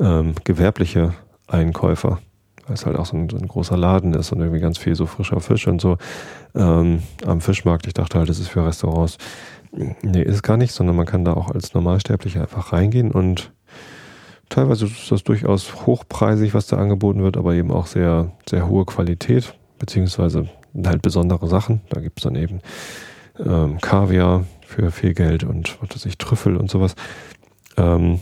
[0.01, 1.15] ähm, gewerbliche
[1.47, 2.19] Einkäufer,
[2.67, 4.97] weil es halt auch so ein, so ein, großer Laden ist und irgendwie ganz viel
[4.97, 5.99] so frischer Fisch und so
[6.57, 7.87] ähm, am Fischmarkt.
[7.87, 9.19] Ich dachte halt, das ist für Restaurants.
[10.03, 13.53] Nee, ist gar nicht, sondern man kann da auch als Normalsterblicher einfach reingehen und
[14.49, 18.85] teilweise ist das durchaus hochpreisig, was da angeboten wird, aber eben auch sehr, sehr hohe
[18.85, 20.49] Qualität, beziehungsweise
[20.85, 21.81] halt besondere Sachen.
[21.91, 22.61] Da gibt es dann eben
[23.39, 26.95] ähm, Kaviar für viel Geld und was weiß ich, Trüffel und sowas.
[27.77, 28.21] Ähm,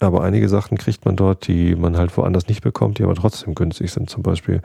[0.00, 3.54] aber einige Sachen kriegt man dort, die man halt woanders nicht bekommt, die aber trotzdem
[3.54, 4.10] günstig sind.
[4.10, 4.60] Zum Beispiel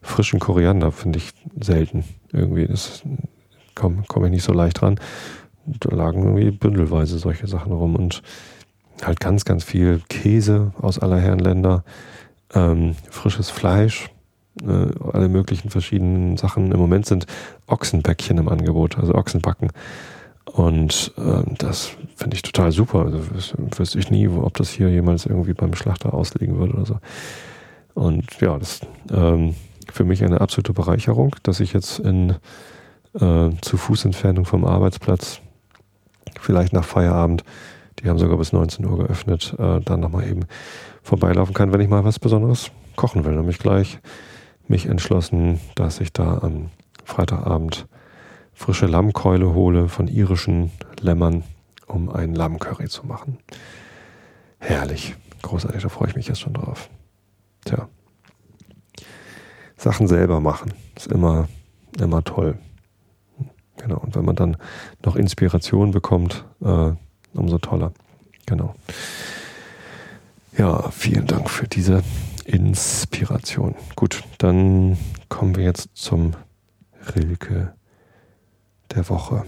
[0.00, 2.04] frischen Koriander finde ich selten.
[2.32, 3.02] Irgendwie, das
[3.74, 4.98] komme komm ich nicht so leicht ran.
[5.66, 8.22] Da lagen irgendwie bündelweise solche Sachen rum und
[9.06, 11.84] halt ganz, ganz viel Käse aus aller Herren Länder,
[12.54, 14.10] ähm, frisches Fleisch,
[14.60, 16.72] äh, alle möglichen verschiedenen Sachen.
[16.72, 17.26] Im Moment sind
[17.66, 19.70] Ochsenbäckchen im Angebot, also Ochsenbacken.
[20.44, 23.06] Und äh, das finde ich total super.
[23.06, 23.20] Also
[23.78, 26.98] wüsste ich nie, ob das hier jemals irgendwie beim Schlachter ausliegen würde oder so.
[27.94, 29.54] Und ja, das ist ähm,
[29.90, 32.36] für mich eine absolute Bereicherung, dass ich jetzt in
[33.14, 35.40] äh, zu Fußentfernung vom Arbeitsplatz,
[36.40, 37.44] vielleicht nach Feierabend,
[37.98, 40.46] die haben sogar bis 19 Uhr geöffnet, äh, dann nochmal eben
[41.02, 43.34] vorbeilaufen kann, wenn ich mal was Besonderes kochen will.
[43.34, 43.98] Nämlich gleich
[44.68, 46.70] mich entschlossen, dass ich da am
[47.04, 47.86] Freitagabend
[48.52, 51.42] frische Lammkeule hole von irischen Lämmern,
[51.86, 53.38] um einen Lammcurry zu machen.
[54.58, 56.88] Herrlich, großartig, da freue ich mich jetzt schon drauf.
[57.64, 57.88] Tja.
[59.76, 61.48] Sachen selber machen ist immer,
[61.98, 62.56] immer toll.
[63.78, 64.56] Genau, und wenn man dann
[65.04, 66.92] noch Inspiration bekommt, äh,
[67.34, 67.92] umso toller.
[68.46, 68.74] Genau.
[70.56, 72.02] Ja, vielen Dank für diese
[72.44, 73.74] Inspiration.
[73.96, 76.32] Gut, dann kommen wir jetzt zum
[77.14, 77.72] Rilke
[78.94, 79.44] der Woche.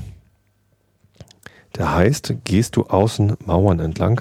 [1.77, 4.21] Der heißt, gehst du außen Mauern entlang,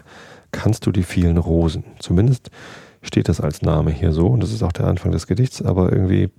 [0.52, 1.84] kannst du die vielen Rosen.
[1.99, 2.49] Zumindest
[3.02, 5.91] steht das als Name hier so und das ist auch der Anfang des Gedichts, aber
[5.91, 6.32] irgendwie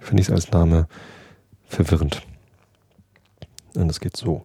[0.00, 0.86] finde ich es als Name
[1.66, 2.22] verwirrend.
[3.74, 4.44] Und es geht so.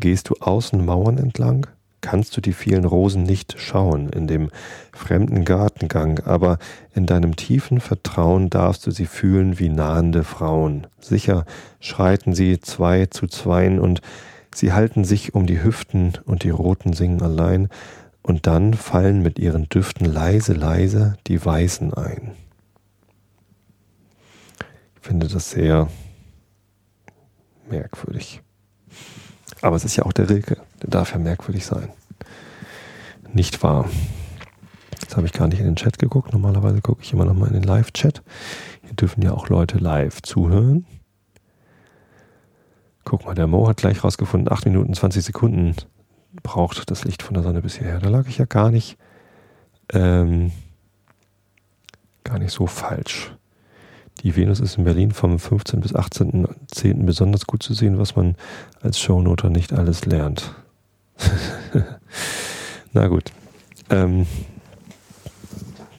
[0.00, 1.66] Gehst du außen Mauern entlang,
[2.00, 4.50] kannst du die vielen Rosen nicht schauen in dem
[4.92, 6.58] fremden Gartengang, aber
[6.94, 10.86] in deinem tiefen Vertrauen darfst du sie fühlen wie nahende Frauen.
[11.00, 11.44] Sicher
[11.80, 14.00] schreiten sie zwei zu zweien und
[14.54, 17.68] sie halten sich um die Hüften und die Roten singen allein,
[18.22, 22.32] und dann fallen mit ihren Düften leise, leise die Weißen ein.
[24.96, 25.88] Ich finde das sehr
[27.68, 28.42] merkwürdig.
[29.62, 31.90] Aber es ist ja auch der Rilke, der darf ja merkwürdig sein.
[33.32, 33.88] Nicht wahr?
[35.00, 36.32] Jetzt habe ich gar nicht in den Chat geguckt.
[36.32, 38.22] Normalerweise gucke ich immer noch mal in den Live-Chat.
[38.82, 40.86] Hier dürfen ja auch Leute live zuhören.
[43.04, 45.74] Guck mal, der Mo hat gleich rausgefunden, 8 Minuten 20 Sekunden
[46.42, 47.98] braucht das Licht von der Sonne bis hierher.
[47.98, 48.96] Da lag ich ja gar nicht,
[49.92, 50.52] ähm,
[52.24, 53.32] gar nicht so falsch.
[54.22, 55.80] Die Venus ist in Berlin vom 15.
[55.80, 57.06] bis 18.10.
[57.06, 58.36] besonders gut zu sehen, was man
[58.82, 60.54] als Shownoter nicht alles lernt.
[62.92, 63.32] Na gut.
[63.88, 64.26] Ähm,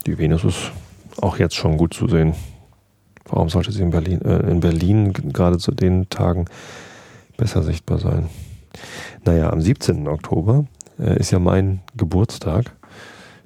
[0.06, 0.72] die Venus ist
[1.20, 2.36] auch jetzt schon gut zu sehen.
[3.26, 6.46] Warum sollte sie in Berlin, äh, in Berlin gerade zu den Tagen
[7.38, 8.30] besser sichtbar sein?
[9.26, 10.08] Naja, am 17.
[10.08, 10.66] Oktober
[11.00, 12.76] äh, ist ja mein Geburtstag.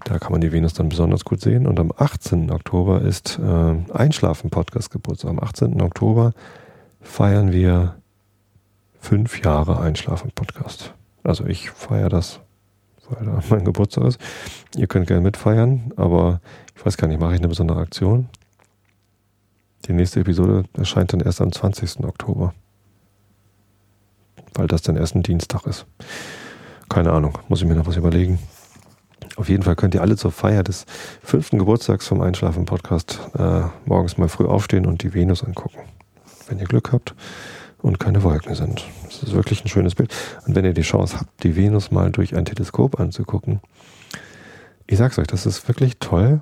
[0.05, 1.65] Da kann man die Venus dann besonders gut sehen.
[1.65, 2.51] Und am 18.
[2.51, 5.31] Oktober ist äh, Einschlafen-Podcast-Geburtstag.
[5.31, 5.81] Am 18.
[5.81, 6.33] Oktober
[7.01, 7.95] feiern wir
[8.99, 10.93] fünf Jahre Einschlafen-Podcast.
[11.23, 12.39] Also ich feiere das,
[13.09, 14.21] weil da mein Geburtstag ist.
[14.75, 16.39] Ihr könnt gerne mitfeiern, aber
[16.75, 18.29] ich weiß gar nicht, mache ich eine besondere Aktion?
[19.87, 22.01] Die nächste Episode erscheint dann erst am 20.
[22.05, 22.53] Oktober.
[24.53, 25.87] Weil das dann erst ein Dienstag ist.
[26.89, 28.37] keine Ahnung, muss ich mir noch was überlegen.
[29.35, 30.85] Auf jeden Fall könnt ihr alle zur Feier des
[31.21, 35.79] fünften Geburtstags vom Einschlafen-Podcast äh, morgens mal früh aufstehen und die Venus angucken.
[36.47, 37.15] Wenn ihr Glück habt
[37.81, 38.83] und keine Wolken sind.
[39.03, 40.13] Das ist wirklich ein schönes Bild.
[40.47, 43.59] Und wenn ihr die Chance habt, die Venus mal durch ein Teleskop anzugucken,
[44.87, 46.41] ich sag's euch, das ist wirklich toll.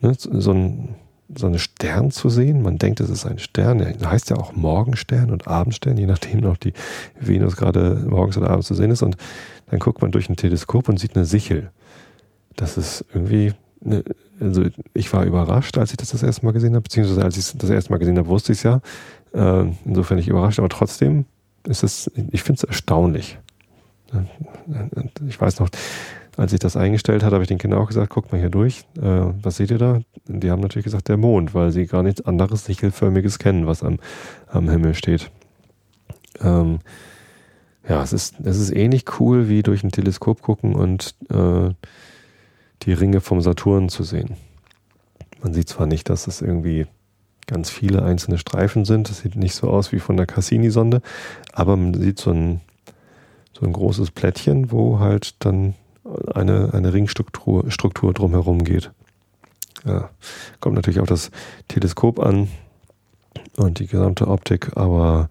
[0.00, 0.14] Ne?
[0.16, 0.94] So, ein,
[1.36, 2.62] so einen Stern zu sehen.
[2.62, 3.78] Man denkt, es ist ein Stern.
[3.78, 6.72] Der heißt ja auch Morgenstern und Abendstern, je nachdem noch die
[7.18, 9.02] Venus gerade morgens oder abends zu sehen ist.
[9.02, 9.16] Und
[9.70, 11.70] dann guckt man durch ein Teleskop und sieht eine Sichel.
[12.56, 13.52] Das ist irgendwie,
[13.84, 14.02] eine,
[14.40, 14.64] also
[14.94, 17.70] ich war überrascht, als ich das das erste Mal gesehen habe, beziehungsweise als ich das
[17.70, 18.80] erste Mal gesehen habe, wusste ich es ja.
[19.32, 21.24] Äh, insofern nicht überrascht, aber trotzdem
[21.66, 23.38] ist es, ich finde es erstaunlich.
[25.28, 25.68] Ich weiß noch,
[26.40, 28.86] als ich das eingestellt hatte, habe ich den Kindern auch gesagt, guckt mal hier durch,
[28.96, 30.00] äh, was seht ihr da?
[30.26, 33.98] Die haben natürlich gesagt, der Mond, weil sie gar nichts anderes Sichelförmiges kennen, was am,
[34.46, 35.30] am Himmel steht.
[36.40, 36.78] Ähm,
[37.86, 41.74] ja, es ist, es ist ähnlich cool wie durch ein Teleskop gucken und äh,
[42.82, 44.36] die Ringe vom Saturn zu sehen.
[45.42, 46.86] Man sieht zwar nicht, dass es irgendwie
[47.46, 51.02] ganz viele einzelne Streifen sind, das sieht nicht so aus wie von der Cassini-Sonde,
[51.52, 52.62] aber man sieht so ein,
[53.52, 55.74] so ein großes Plättchen, wo halt dann
[56.34, 58.90] eine, eine Ringstruktur Struktur drumherum geht.
[59.84, 60.10] Ja,
[60.60, 61.30] kommt natürlich auf das
[61.68, 62.48] Teleskop an
[63.56, 65.28] und die gesamte Optik, aber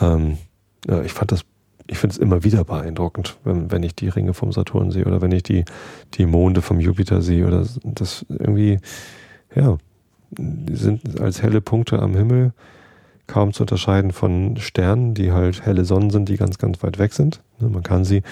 [0.00, 0.38] ähm,
[0.86, 1.44] ja, ich fand das
[1.86, 5.20] ich finde es immer wieder beeindruckend, wenn, wenn ich die Ringe vom Saturn sehe oder
[5.20, 5.64] wenn ich die,
[6.14, 8.78] die Monde vom Jupiter sehe oder das irgendwie,
[9.54, 9.76] ja,
[10.30, 12.52] die sind als helle Punkte am Himmel
[13.26, 17.12] kaum zu unterscheiden von Sternen, die halt helle Sonnen sind, die ganz, ganz weit weg
[17.12, 17.40] sind.
[17.58, 18.22] Ne, man kann sie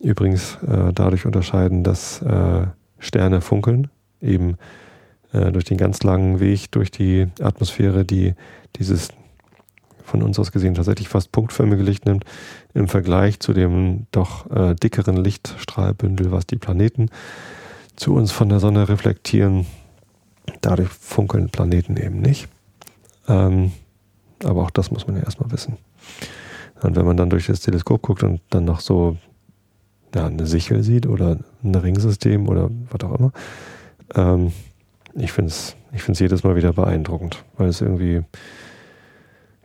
[0.00, 2.66] übrigens äh, dadurch unterscheiden, dass äh,
[2.98, 3.88] Sterne funkeln,
[4.20, 4.56] eben
[5.32, 8.34] äh, durch den ganz langen Weg durch die Atmosphäre, die
[8.76, 9.10] dieses
[10.04, 12.24] von uns aus gesehen tatsächlich fast punktförmige Licht nimmt,
[12.74, 17.10] im Vergleich zu dem doch äh, dickeren Lichtstrahlbündel, was die Planeten
[17.94, 19.66] zu uns von der Sonne reflektieren.
[20.62, 22.48] Dadurch funkeln Planeten eben nicht.
[23.28, 23.72] Ähm,
[24.42, 25.76] aber auch das muss man ja erstmal wissen.
[26.82, 29.16] Und wenn man dann durch das Teleskop guckt und dann noch so
[30.14, 33.32] ja, eine Sichel sieht oder ein Ringsystem oder was auch immer,
[34.14, 34.52] ähm,
[35.14, 38.22] ich finde es ich find's jedes Mal wieder beeindruckend, weil es irgendwie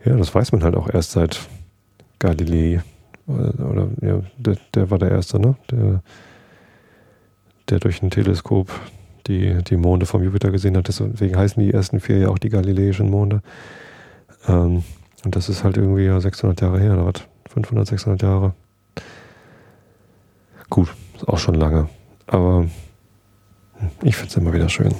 [0.06, 1.40] ja, das weiß man halt auch erst seit
[2.20, 2.80] Galilei.
[3.26, 5.56] Oder, oder ja, der, der, war der Erste, ne?
[5.70, 6.00] Der,
[7.68, 8.70] der durch ein Teleskop
[9.26, 10.86] die, die Monde vom Jupiter gesehen hat.
[10.86, 13.42] Deswegen heißen die ersten vier ja auch die galileischen Monde.
[14.46, 14.84] Ähm,
[15.24, 17.22] und das ist halt irgendwie ja 600 Jahre her, oder was?
[17.50, 18.54] 500, 600 Jahre.
[20.68, 21.88] Gut, ist auch schon lange.
[22.26, 22.66] Aber
[24.02, 24.94] ich finde es immer wieder schön.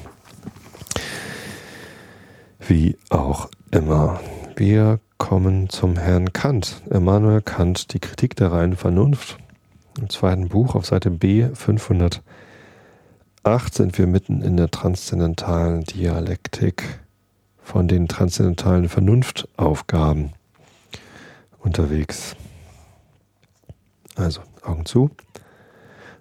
[2.61, 4.21] Wie auch immer.
[4.57, 9.39] Wir kommen zum Herrn Kant, Immanuel Kant, die Kritik der reinen Vernunft.
[9.99, 12.23] Im zweiten Buch auf Seite B 508
[13.71, 17.01] sind wir mitten in der transzendentalen Dialektik
[17.63, 20.33] von den transzendentalen Vernunftaufgaben
[21.59, 22.37] unterwegs.
[24.15, 25.11] Also Augen zu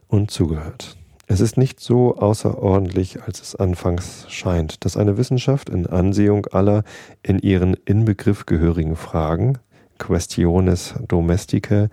[0.07, 0.97] und zugehört.
[1.27, 6.83] Es ist nicht so außerordentlich, als es anfangs scheint, dass eine Wissenschaft in Ansehung aller
[7.23, 9.57] in ihren Inbegriff gehörigen Fragen,
[9.97, 11.89] Questiones domesticae,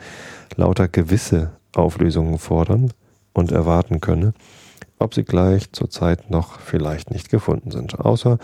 [0.57, 2.93] lauter gewisse Auflösungen fordern
[3.33, 4.35] und erwarten könne,
[4.99, 7.99] ob sie gleich zur Zeit noch vielleicht nicht gefunden sind.
[7.99, 8.39] Außer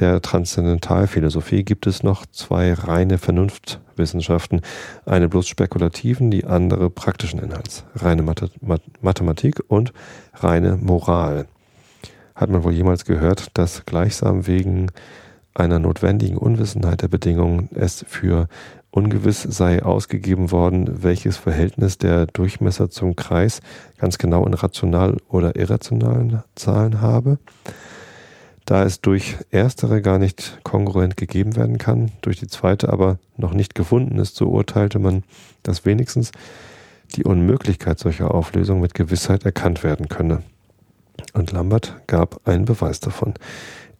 [0.00, 4.60] der Transzendentalphilosophie gibt es noch zwei reine Vernunftwissenschaften,
[5.04, 8.22] eine bloß spekulativen, die andere praktischen Inhalts, reine
[9.00, 9.92] Mathematik und
[10.34, 11.46] reine Moral.
[12.34, 14.90] Hat man wohl jemals gehört, dass gleichsam wegen
[15.54, 18.48] einer notwendigen Unwissenheit der Bedingungen es für
[18.90, 23.60] ungewiss sei ausgegeben worden, welches Verhältnis der Durchmesser zum Kreis
[23.98, 27.38] ganz genau in rational oder irrationalen Zahlen habe?
[28.66, 33.54] Da es durch erstere gar nicht kongruent gegeben werden kann, durch die zweite aber noch
[33.54, 35.22] nicht gefunden ist, so urteilte man,
[35.62, 36.32] dass wenigstens
[37.14, 40.42] die Unmöglichkeit solcher Auflösung mit Gewissheit erkannt werden könne.
[41.32, 43.34] Und Lambert gab einen Beweis davon.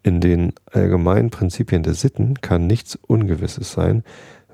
[0.03, 4.03] In den allgemeinen Prinzipien der Sitten kann nichts Ungewisses sein,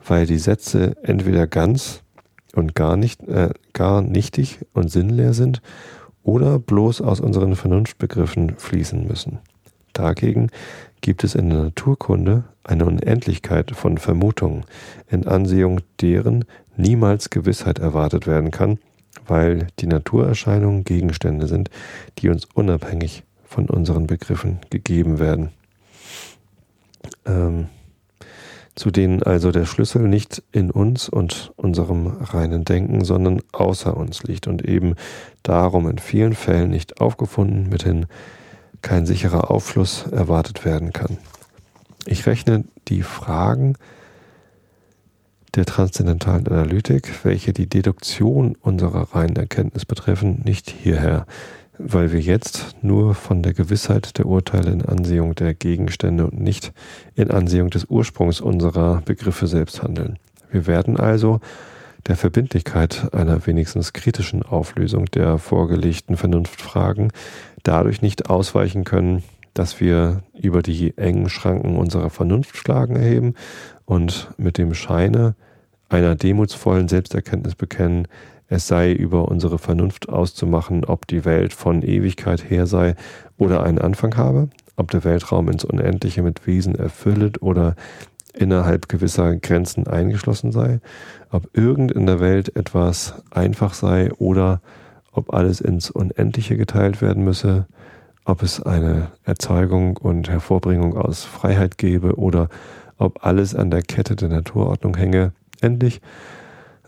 [0.07, 2.03] weil die Sätze entweder ganz
[2.55, 5.63] und gar nicht, äh, gar nichtig und sinnleer sind
[6.23, 9.39] oder bloß aus unseren Vernunftbegriffen fließen müssen.
[9.93, 10.49] Dagegen
[11.01, 14.65] gibt es in der Naturkunde eine Unendlichkeit von Vermutungen,
[15.11, 16.45] in Ansehung deren
[16.77, 18.79] niemals Gewissheit erwartet werden kann,
[19.27, 21.71] weil die Naturerscheinungen Gegenstände sind,
[22.19, 25.51] die uns unabhängig von unseren Begriffen gegeben werden.
[27.27, 27.67] Ähm,
[28.75, 34.23] zu denen also der Schlüssel nicht in uns und unserem reinen Denken, sondern außer uns
[34.23, 34.95] liegt und eben
[35.43, 38.07] darum in vielen Fällen nicht aufgefunden, mithin
[38.83, 41.19] kein sicherer Aufschluss erwartet werden kann.
[42.05, 43.75] Ich rechne die Fragen
[45.55, 51.27] der transzendentalen Analytik, welche die Deduktion unserer reinen Erkenntnis betreffen, nicht hierher
[51.85, 56.73] weil wir jetzt nur von der Gewissheit der Urteile in Ansehung der Gegenstände und nicht
[57.15, 60.19] in Ansehung des Ursprungs unserer Begriffe selbst handeln.
[60.51, 61.41] Wir werden also
[62.07, 67.13] der Verbindlichkeit einer wenigstens kritischen Auflösung der vorgelegten Vernunftfragen
[67.63, 69.23] dadurch nicht ausweichen können,
[69.55, 73.35] dass wir über die engen Schranken unserer Vernunftschlagen erheben
[73.85, 75.35] und mit dem Scheine
[75.89, 78.09] einer demutsvollen Selbsterkenntnis bekennen,
[78.49, 82.97] es sei über unsere Vernunft auszumachen, ob die Welt von Ewigkeit her sei
[83.39, 87.77] oder einen Anfang habe, ob der Weltraum ins Unendliche mit Wesen erfüllet oder
[88.35, 90.81] innerhalb gewisser Grenzen eingeschlossen sei,
[91.31, 94.61] ob irgend in der Welt etwas einfach sei oder
[95.13, 97.67] ob alles ins Unendliche geteilt werden müsse,
[98.25, 102.49] ob es eine Erzeugung und Hervorbringung aus Freiheit gebe oder
[102.99, 105.33] ob alles an der Kette der Naturordnung hänge.
[105.61, 106.01] Endlich,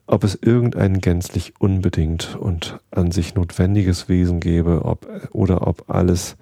[0.06, 6.36] ob es irgendein gänzlich unbedingt und an sich notwendiges Wesen gäbe, ob, oder ob alles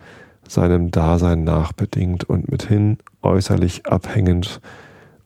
[0.48, 4.60] seinem Dasein nachbedingt und mithin äußerlich abhängend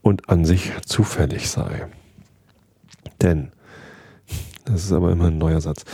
[0.02, 1.86] und an sich zufällig sei.
[3.22, 3.50] Denn,
[4.64, 5.84] das ist aber immer ein neuer Satz,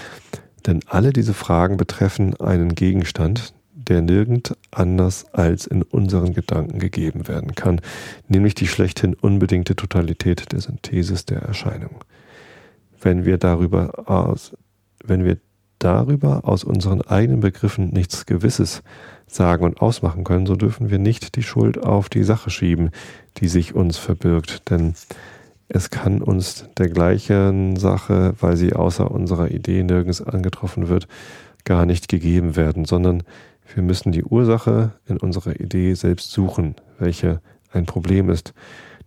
[0.66, 7.28] denn alle diese Fragen betreffen einen Gegenstand, der nirgend anders als in unseren Gedanken gegeben
[7.28, 7.80] werden kann,
[8.28, 12.04] nämlich die schlechthin unbedingte Totalität der Synthesis der Erscheinung.
[13.00, 14.56] Wenn wir darüber aus,
[15.04, 15.38] wenn wir
[15.78, 18.82] darüber aus unseren eigenen Begriffen nichts Gewisses
[19.26, 22.90] sagen und ausmachen können, so dürfen wir nicht die Schuld auf die Sache schieben,
[23.38, 24.94] die sich uns verbirgt, denn
[25.74, 31.08] es kann uns der gleichen Sache, weil sie außer unserer Idee nirgends angetroffen wird,
[31.64, 33.22] gar nicht gegeben werden, sondern
[33.74, 37.40] wir müssen die Ursache in unserer Idee selbst suchen, welche
[37.72, 38.52] ein Problem ist,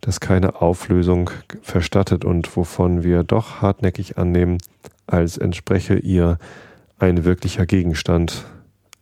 [0.01, 1.29] das keine Auflösung
[1.61, 4.57] verstattet und wovon wir doch hartnäckig annehmen,
[5.05, 6.39] als entspreche ihr
[6.97, 8.43] ein wirklicher Gegenstand.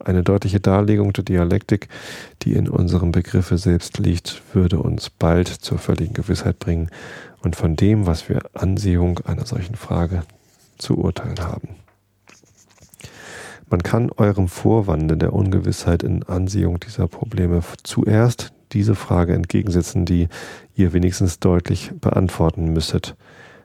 [0.03, 1.87] Eine deutliche Darlegung der Dialektik,
[2.41, 6.89] die in unserem Begriffe selbst liegt, würde uns bald zur völligen Gewissheit bringen
[7.41, 10.23] und von dem, was wir Ansehung einer solchen Frage
[10.77, 11.69] zu urteilen haben.
[13.69, 20.27] Man kann eurem Vorwande der Ungewissheit in Ansehung dieser Probleme zuerst diese Frage entgegensetzen, die
[20.75, 23.15] ihr wenigstens deutlich beantworten müsstet.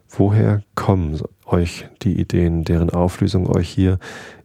[0.09, 3.99] Woher kommen euch die Ideen, deren Auflösung euch hier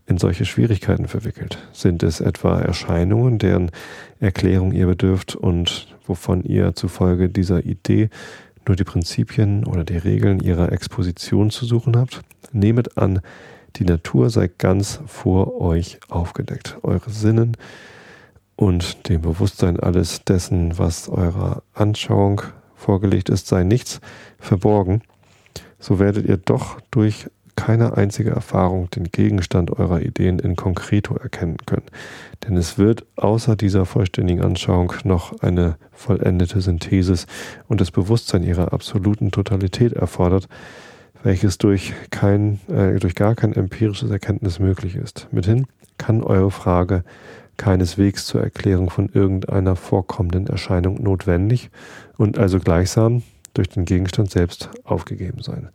[0.06, 1.58] in solche Schwierigkeiten verwickelt?
[1.72, 3.72] Sind es etwa Erscheinungen, deren
[4.20, 8.10] Erklärung ihr bedürft und wovon ihr zufolge dieser Idee
[8.68, 12.22] nur die Prinzipien oder die Regeln ihrer Exposition zu suchen habt?
[12.52, 13.22] Nehmet an,
[13.78, 16.78] die Natur sei ganz vor euch aufgedeckt.
[16.84, 17.58] Eure Sinnen
[18.56, 22.42] und dem Bewusstsein alles dessen, was eurer Anschauung
[22.76, 24.00] vorgelegt ist, sei nichts
[24.38, 25.02] verborgen,
[25.80, 31.58] so werdet ihr doch durch keine einzige Erfahrung den Gegenstand eurer Ideen in concreto erkennen
[31.66, 31.86] können.
[32.44, 37.28] Denn es wird außer dieser vollständigen Anschauung noch eine vollendete Synthesis
[37.68, 40.48] und das Bewusstsein ihrer absoluten Totalität erfordert,
[41.24, 45.28] welches durch, kein, äh, durch gar kein empirisches Erkenntnis möglich ist.
[45.32, 47.04] Mithin kann eure Frage
[47.58, 51.70] keineswegs zur Erklärung von irgendeiner vorkommenden Erscheinung notwendig
[52.18, 53.24] und also gleichsam
[53.54, 55.70] durch den Gegenstand selbst aufgegeben sein.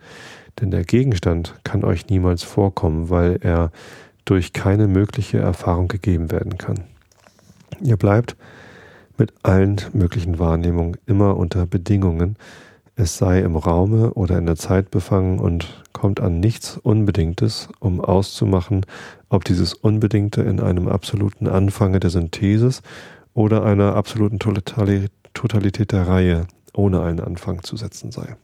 [0.61, 3.71] Denn der Gegenstand kann euch niemals vorkommen, weil er
[4.25, 6.81] durch keine mögliche Erfahrung gegeben werden kann.
[7.81, 8.37] Ihr bleibt
[9.17, 12.37] mit allen möglichen Wahrnehmungen immer unter Bedingungen,
[12.97, 18.01] es sei im Raume oder in der Zeit befangen und kommt an nichts Unbedingtes, um
[18.01, 18.85] auszumachen,
[19.29, 22.83] ob dieses Unbedingte in einem absoluten Anfange der Synthesis
[23.35, 28.37] oder einer absoluten Totalität der Reihe ohne einen Anfang zu setzen sei.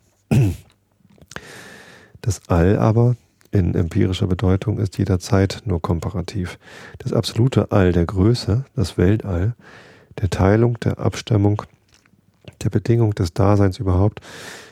[2.24, 3.16] Das All aber
[3.50, 6.58] in empirischer Bedeutung ist jederzeit nur komparativ.
[6.96, 9.54] Das absolute All der Größe, das Weltall,
[10.22, 11.60] der Teilung, der Abstammung,
[12.62, 14.22] der Bedingung des Daseins überhaupt,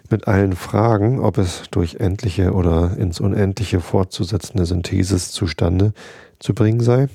[0.08, 5.92] mit allen Fragen, ob es durch endliche oder ins Unendliche fortzusetzende Synthesis zustande
[6.38, 7.08] zu bringen sei,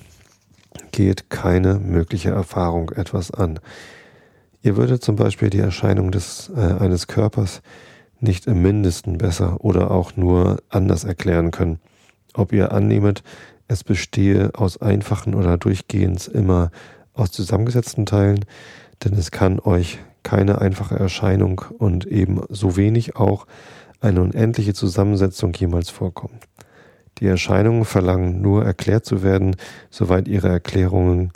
[0.91, 3.59] geht keine mögliche Erfahrung etwas an.
[4.61, 7.63] Ihr würdet zum Beispiel die Erscheinung des, äh, eines Körpers
[8.19, 11.79] nicht im mindesten besser oder auch nur anders erklären können.
[12.33, 13.23] Ob ihr annehmet,
[13.67, 16.71] es bestehe aus einfachen oder durchgehends immer
[17.13, 18.45] aus zusammengesetzten Teilen,
[19.03, 23.47] denn es kann euch keine einfache Erscheinung und eben so wenig auch
[24.01, 26.39] eine unendliche Zusammensetzung jemals vorkommen.
[27.19, 29.55] Die Erscheinungen verlangen nur erklärt zu werden,
[29.89, 31.31] soweit ihre Erklärungen,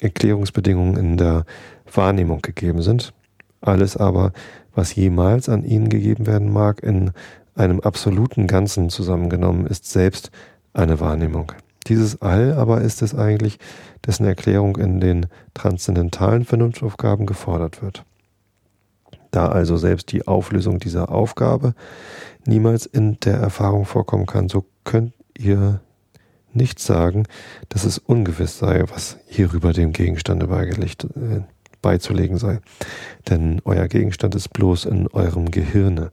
[0.00, 1.44] Erklärungsbedingungen in der
[1.92, 3.14] Wahrnehmung gegeben sind.
[3.60, 4.32] Alles aber,
[4.74, 7.12] was jemals an ihnen gegeben werden mag, in
[7.54, 10.30] einem absoluten Ganzen zusammengenommen, ist selbst
[10.72, 11.52] eine Wahrnehmung.
[11.86, 13.58] Dieses All aber ist es eigentlich,
[14.06, 18.04] dessen Erklärung in den transzendentalen Vernunftaufgaben gefordert wird.
[19.30, 21.74] Da also selbst die Auflösung dieser Aufgabe
[22.46, 25.80] niemals in der Erfahrung vorkommen kann, so könnt ihr
[26.52, 27.24] nicht sagen,
[27.68, 31.42] dass es ungewiss sei, was hierüber dem Gegenstande beigelegt, äh,
[31.82, 32.60] beizulegen sei.
[33.28, 36.10] Denn euer Gegenstand ist bloß in eurem Gehirne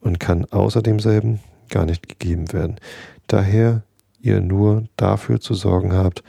[0.00, 2.76] und kann außer demselben gar nicht gegeben werden.
[3.26, 3.82] Daher
[4.20, 6.22] ihr nur dafür zu sorgen habt,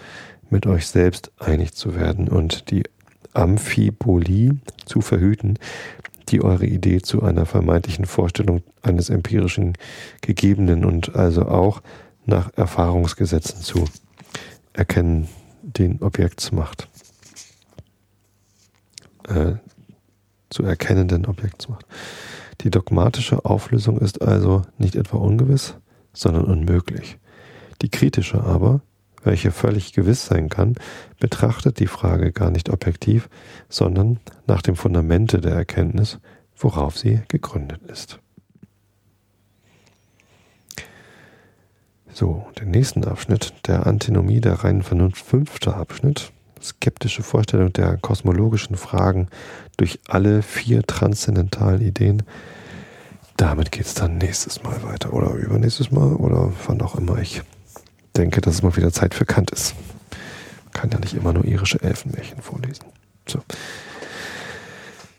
[0.50, 2.84] mit euch selbst einig zu werden und die
[3.34, 5.58] Amphibolie zu verhüten,
[6.30, 9.74] die eure Idee zu einer vermeintlichen Vorstellung eines empirischen
[10.22, 11.82] Gegebenen und also auch
[12.26, 13.86] nach Erfahrungsgesetzen zu
[14.74, 15.28] erkennen,
[15.62, 16.88] den Objektsmacht.
[19.28, 19.56] Äh,
[20.54, 21.86] zu erkennenden Objektsmacht.
[22.62, 25.76] Die dogmatische Auflösung ist also nicht etwa ungewiss,
[26.14, 27.18] sondern unmöglich.
[27.82, 28.82] Die kritische aber,
[29.24, 30.76] welche völlig gewiss sein kann,
[31.20, 33.30] betrachtet die Frage gar nicht objektiv,
[33.68, 36.20] sondern nach dem Fundamente der Erkenntnis,
[36.56, 38.20] worauf sie gegründet ist.
[42.14, 46.32] So, den nächsten Abschnitt der Antinomie der reinen Vernunft, fünfter Abschnitt,
[46.64, 49.28] skeptische Vorstellung der kosmologischen Fragen
[49.78, 52.24] durch alle vier transzendentalen Ideen.
[53.38, 57.42] Damit geht es dann nächstes Mal weiter oder übernächstes Mal oder wann auch immer ich
[58.16, 59.76] denke, dass es mal wieder Zeit für Kant ist.
[60.72, 62.86] Kann ja nicht immer nur irische Elfenmärchen vorlesen.
[63.28, 63.40] So.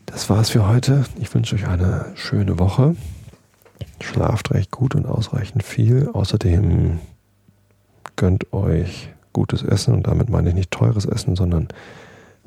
[0.07, 1.05] Das war's für heute.
[1.21, 2.97] Ich wünsche euch eine schöne Woche.
[4.01, 6.09] Schlaft recht gut und ausreichend viel.
[6.13, 7.01] Außerdem
[8.17, 11.69] gönnt euch gutes Essen und damit meine ich nicht teures Essen, sondern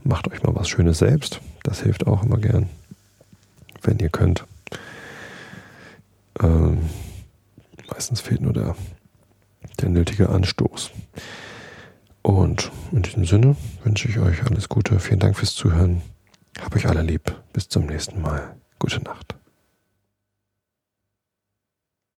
[0.03, 1.39] macht euch mal was Schönes selbst.
[1.61, 2.67] Das hilft auch immer gern,
[3.83, 4.45] wenn ihr könnt.
[6.41, 6.79] Ähm,
[7.91, 8.75] meistens fehlt nur der
[9.79, 10.91] der nötige Anstoß.
[12.21, 14.99] Und in diesem Sinne wünsche ich euch alles Gute.
[14.99, 16.01] Vielen Dank fürs Zuhören.
[16.59, 17.33] Hab euch alle lieb.
[17.53, 18.55] Bis zum nächsten Mal.
[18.79, 19.35] Gute Nacht.